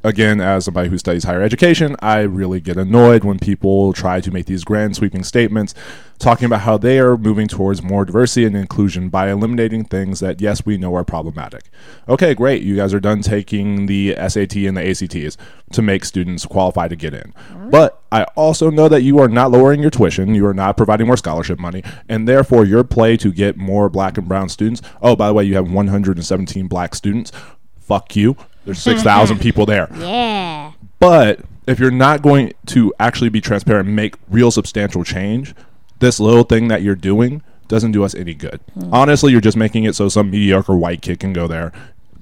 [0.07, 4.31] again, as somebody who studies higher education, I really get annoyed when people try to
[4.31, 5.75] make these grand sweeping statements
[6.19, 10.41] talking about how they are moving towards more diversity and inclusion by eliminating things that,
[10.41, 11.65] yes, we know are problematic.
[12.09, 12.63] Okay, great.
[12.63, 15.37] You guys are done taking the SAT and the ACTs
[15.73, 17.35] to make students qualify to get in.
[17.69, 21.09] But I also know that you are not lowering your tuition, you are not providing
[21.09, 24.83] more scholarship money, and therefore your play to get more black and brown students.
[25.03, 27.33] Oh, by the way, you have 117 black students.
[27.81, 28.37] Fuck you.
[28.67, 29.89] There's 6,000 people there.
[29.97, 30.73] yeah.
[30.99, 35.55] But if you're not going to actually be transparent and make real substantial change,
[36.01, 38.61] this little thing that you're doing doesn't do us any good.
[38.75, 38.93] Hmm.
[38.95, 41.73] Honestly, you're just making it so some mediocre white kid can go there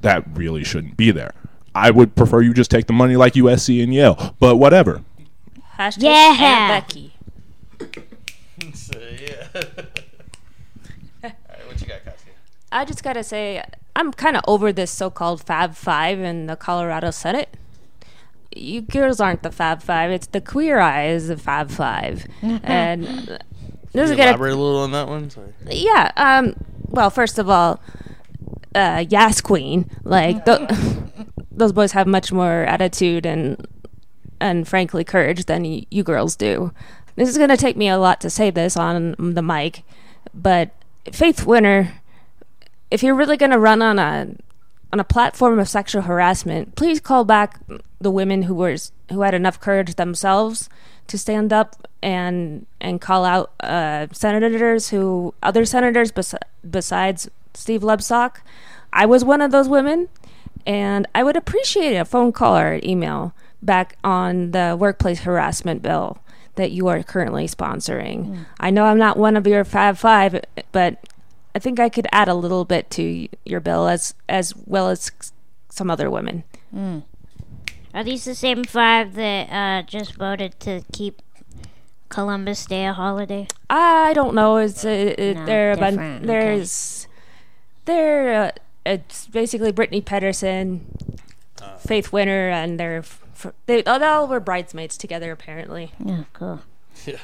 [0.02, 1.32] that really shouldn't be there.
[1.74, 5.02] I would prefer you just take the money like USC and Yale, but whatever.
[5.78, 6.36] Hashtag Yeah.
[6.38, 7.14] Aunt Becky.
[8.72, 9.46] So, yeah.
[11.24, 12.30] All right, what you got, Cassie?
[12.72, 13.62] I just gotta say,
[13.96, 17.48] I'm kind of over this so-called Fab Five in the Colorado Senate.
[18.56, 23.38] You girls aren't the Fab Five; it's the Queer Eyes of Fab Five, and this
[23.92, 25.30] Can is you gonna elaborate a little on that one.
[25.30, 25.52] Sorry.
[25.70, 26.10] yeah.
[26.16, 26.54] Um.
[26.88, 27.80] Well, first of all,
[28.74, 30.68] uh, Yas Queen, like th-
[31.50, 33.66] those boys have much more attitude and
[34.40, 36.72] and frankly courage than y- you girls do.
[37.16, 39.82] This is gonna take me a lot to say this on the mic,
[40.32, 40.70] but
[41.12, 41.92] Faith Winter,
[42.94, 44.28] if you're really gonna run on a
[44.92, 47.58] on a platform of sexual harassment, please call back
[48.00, 48.76] the women who were
[49.10, 50.68] who had enough courage themselves
[51.08, 56.36] to stand up and and call out uh, senators who other senators bes-
[56.78, 58.36] besides Steve Lebsock.
[58.92, 60.08] I was one of those women,
[60.64, 65.82] and I would appreciate a phone call or an email back on the workplace harassment
[65.82, 66.18] bill.
[66.56, 68.44] that you are currently sponsoring.
[68.60, 70.40] I know I'm not one of your Fab Five,
[70.70, 71.02] but
[71.54, 75.10] I think I could add a little bit to your bill as as well as
[75.70, 76.44] some other women.
[77.94, 81.22] Are these the same five that uh, just voted to keep
[82.08, 83.46] Columbus Day a holiday?
[83.70, 84.56] I don't know.
[84.56, 86.26] It's uh, it, No, they're a bun- different, okay.
[86.26, 87.06] there's
[87.84, 88.50] they're uh,
[88.84, 90.80] it's basically Brittany Pettersen,
[91.78, 95.92] Faith Winter, and they're f- f- they, oh, they all were bridesmaids together apparently.
[96.04, 96.60] Oh, cool.
[97.06, 97.16] Yeah.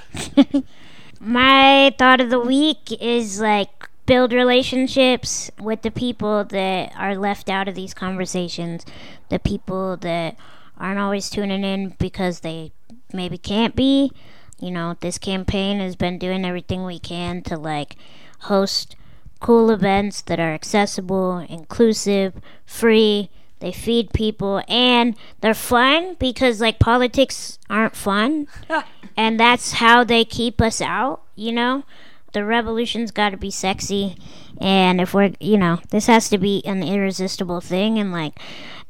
[1.20, 7.48] My thought of the week is like build relationships with the people that are left
[7.48, 8.84] out of these conversations,
[9.28, 10.36] the people that
[10.76, 12.72] aren't always tuning in because they
[13.12, 14.10] maybe can't be.
[14.58, 17.96] You know, this campaign has been doing everything we can to like
[18.40, 18.96] host
[19.40, 22.34] cool events that are accessible, inclusive,
[22.66, 23.30] free.
[23.60, 28.48] They feed people and they're fun because like politics aren't fun
[29.16, 31.84] and that's how they keep us out, you know?
[32.32, 34.16] The revolution's got to be sexy
[34.60, 38.38] and if we're, you know, this has to be an irresistible thing and like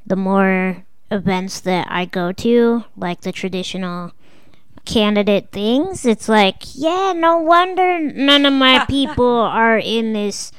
[0.05, 4.12] the more events that I go to, like the traditional
[4.84, 10.51] candidate things, it's like, yeah, no wonder none of my people are in this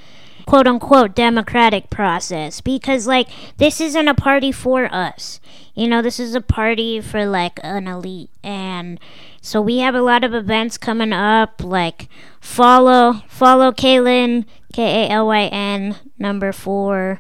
[0.45, 3.27] quote unquote democratic process because like
[3.57, 5.39] this isn't a party for us.
[5.82, 8.99] You know, this is a party for like an elite and
[9.41, 12.07] so we have a lot of events coming up like
[12.39, 17.19] follow follow Kalyn K A L Y N number 4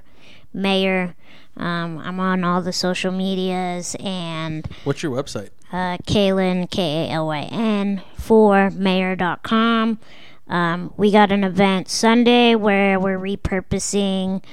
[0.53, 1.15] mayor
[1.57, 5.49] um, I'm on all the social medias and What's your website?
[5.71, 9.97] uh, Kalyn, K A L Y N, for mayor.com.
[10.47, 14.43] Um, we got an event Sunday where we're repurposing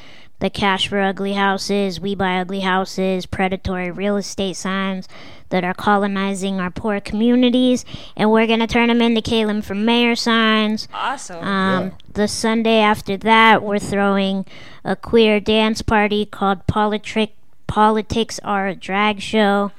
[0.40, 5.08] the Cash for Ugly Houses, We Buy Ugly Houses, predatory real estate signs
[5.48, 7.84] that are colonizing our poor communities,
[8.16, 10.86] and we're going to turn them into Kalyn for Mayor signs.
[10.92, 11.42] Awesome.
[11.44, 14.46] Um, The Sunday after that, we're throwing
[14.84, 17.30] a queer dance party called Politric,
[17.66, 19.72] Politics Are a Drag Show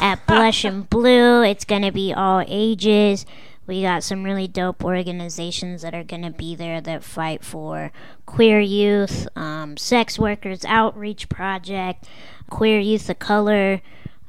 [0.00, 1.42] at Blush and Blu.
[1.42, 3.26] It's going to be all ages.
[3.70, 7.92] We got some really dope organizations that are going to be there that fight for
[8.26, 12.08] queer youth, um, sex workers outreach project,
[12.50, 13.80] queer youth of color.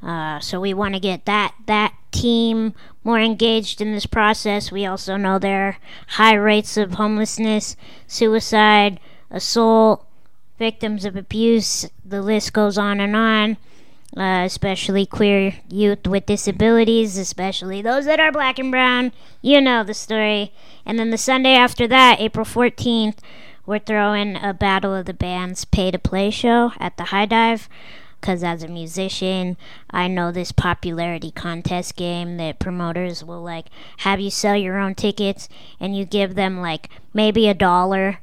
[0.03, 4.71] Uh, so we want to get that that team more engaged in this process.
[4.71, 5.77] We also know there are
[6.09, 7.75] high rates of homelessness,
[8.05, 8.99] suicide,
[9.31, 10.05] assault,
[10.59, 11.89] victims of abuse.
[12.05, 13.57] The list goes on and on.
[14.15, 19.13] Uh, especially queer youth with disabilities, especially those that are black and brown.
[19.41, 20.51] You know the story.
[20.85, 23.19] And then the Sunday after that, April 14th,
[23.65, 27.69] we're throwing a Battle of the Bands pay to play show at the High Dive.
[28.19, 29.55] Because as a musician,
[29.89, 34.93] I know this popularity contest game that promoters will like have you sell your own
[34.93, 35.47] tickets
[35.79, 38.19] and you give them like maybe a dollar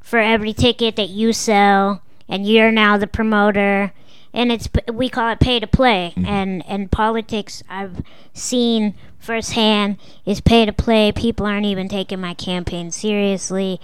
[0.00, 3.92] for every ticket that you sell and you're now the promoter
[4.32, 6.12] and it's we call it pay to play.
[6.16, 6.26] Mm-hmm.
[6.26, 8.02] And and politics I've
[8.32, 11.12] seen firsthand is pay to play.
[11.12, 13.80] People aren't even taking my campaign seriously.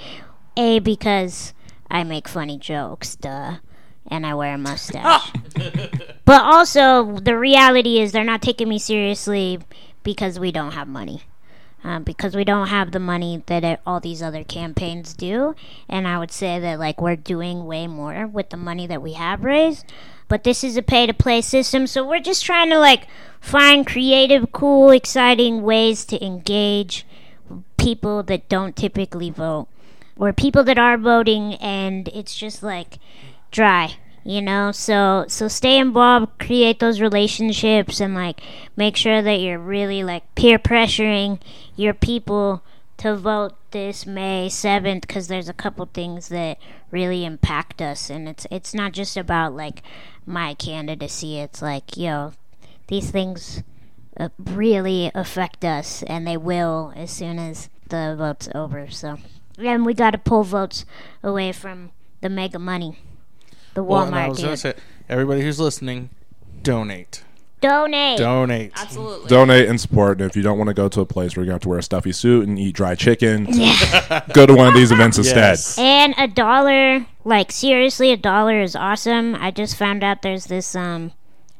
[0.57, 1.53] A because
[1.91, 3.57] I make funny jokes duh.
[4.09, 5.33] And I wear a mustache.
[6.25, 9.61] But also the reality is they're not taking me seriously
[10.03, 11.23] because we don't have money
[11.85, 15.55] um, because we don't have the money that all these other campaigns do.
[15.89, 19.13] And I would say that like we're doing way more with the money that we
[19.15, 19.87] have raised.
[20.29, 23.07] But this is a pay to play system, so we're just trying to like
[23.41, 27.07] find creative, cool, exciting ways to engage
[27.77, 29.69] people that don't typically vote
[30.17, 32.99] or people that are voting and it's just like
[33.51, 33.97] dry
[34.27, 34.73] you know?
[34.73, 38.41] So so stay involved create those relationships and like
[38.77, 41.41] make sure that you're really like peer pressuring
[41.77, 42.63] your people
[42.99, 46.59] to vote this May 7th because there's a couple things that
[46.91, 49.83] really impact us and it's it's not just about like
[50.25, 52.33] my candidacy it's like yo
[52.89, 53.63] these things
[54.19, 59.19] uh, really affect us and they will as soon as the vote's over so.
[59.59, 60.85] And we got to pull votes
[61.23, 62.99] away from the mega money
[63.77, 64.75] the Well, and I Walmart was going to say,
[65.09, 66.11] everybody who's listening,
[66.63, 67.23] donate.
[67.61, 68.73] donate Donate.
[68.75, 69.29] Absolutely.
[69.29, 70.21] Donate and support.
[70.21, 71.79] And if you don't want to go to a place where you have to wear
[71.79, 73.45] a stuffy suit and eat dry chicken,
[74.33, 75.37] go to one of these events instead.
[75.37, 75.79] Yes.
[75.79, 79.35] And a dollar, like seriously, a dollar is awesome.
[79.37, 81.13] I just found out there's this um,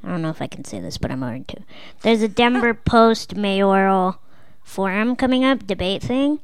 [0.03, 1.59] I don't know if I can say this, but I'm going to.
[2.03, 4.21] There's a Denver Post mayoral
[4.63, 6.41] forum coming up, debate thing.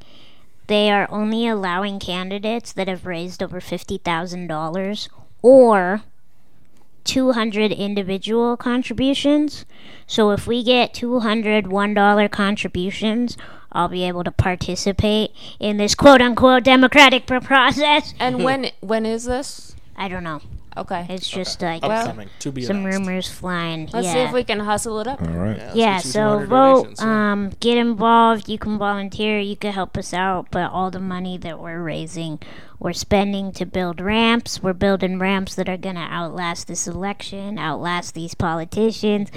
[0.67, 5.09] They are only allowing candidates that have raised over fifty thousand dollars
[5.43, 6.03] or
[7.05, 9.65] 200 individual contributions.
[10.07, 13.37] So if we get 200 $1 contributions,
[13.73, 18.15] I'll be able to participate in this quote unquote democratic process.
[18.19, 19.75] And when when is this?
[19.97, 20.41] I don't know.
[20.77, 21.07] Okay.
[21.09, 22.99] It's just like Upcoming to be some announced.
[22.99, 23.89] rumors flying.
[23.93, 24.13] Let's yeah.
[24.13, 25.21] see if we can hustle it up.
[25.21, 25.59] All right.
[25.59, 27.33] let's yeah, so vote, donations, yeah.
[27.33, 28.49] um, get involved.
[28.49, 29.39] You can volunteer.
[29.39, 30.49] You can help us out.
[30.51, 32.39] But all the money that we're raising,
[32.79, 34.63] we're spending to build ramps.
[34.63, 39.31] We're building ramps that are gonna outlast this election, outlast these politicians.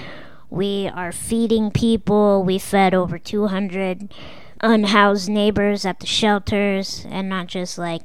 [0.49, 2.43] We are feeding people.
[2.43, 4.13] We fed over 200
[4.61, 8.03] unhoused neighbors at the shelters, and not just like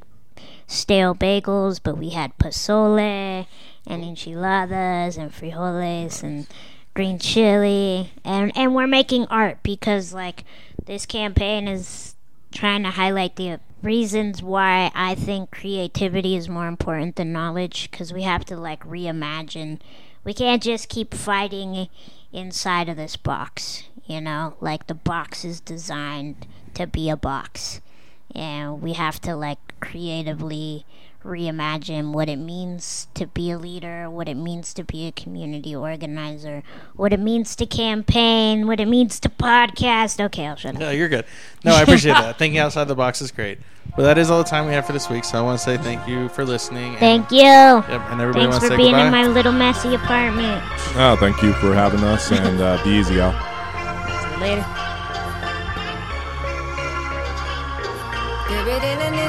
[0.71, 3.47] stale bagels, but we had pozole
[3.87, 6.47] and enchiladas and frijoles and
[6.95, 10.45] green chili and and we're making art because like
[10.87, 12.15] this campaign is
[12.53, 18.13] trying to highlight the reasons why I think creativity is more important than knowledge because
[18.13, 19.81] we have to like reimagine.
[20.23, 21.89] We can't just keep fighting
[22.33, 24.55] inside of this box, you know?
[24.61, 27.81] Like the box is designed to be a box.
[28.35, 30.85] And we have to like creatively
[31.25, 35.77] reimagine what it means to be a leader, what it means to be a community
[35.77, 36.63] organizer,
[36.97, 40.19] what it means to campaign, what it means to podcast.
[40.25, 40.81] Okay, I'll shut up.
[40.81, 41.27] No, you're good.
[41.65, 42.39] No, I appreciate that.
[42.39, 43.59] Thinking outside the box is great.
[43.97, 45.25] But that is all the time we have for this week.
[45.25, 46.91] So I want to say thank you for listening.
[46.93, 47.39] and- Thank you.
[47.41, 49.07] Yep, and everybody Thanks wants to for say being goodbye.
[49.07, 50.63] in my little messy apartment.
[50.97, 53.35] Oh, thank you for having us, and uh, be easy, y'all.
[54.41, 54.65] Later.
[58.71, 59.20] Borders,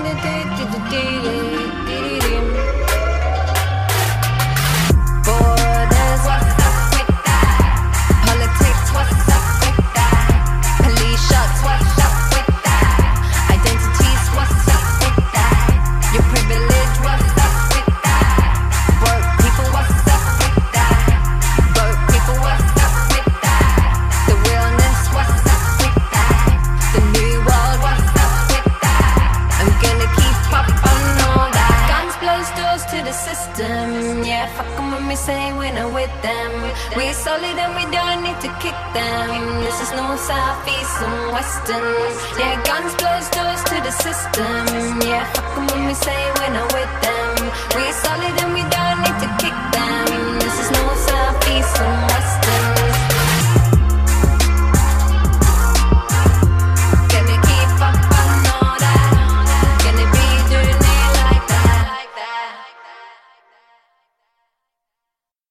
[36.01, 36.51] with them.
[36.97, 39.41] We're solid and we don't need to kick them.
[39.65, 40.65] This is no south,
[41.07, 41.95] and western.
[42.41, 44.65] Yeah, guns close doors to the system.
[45.09, 47.35] Yeah, fuck 'em when we say we're not with them.
[47.75, 48.80] We're solid and we don't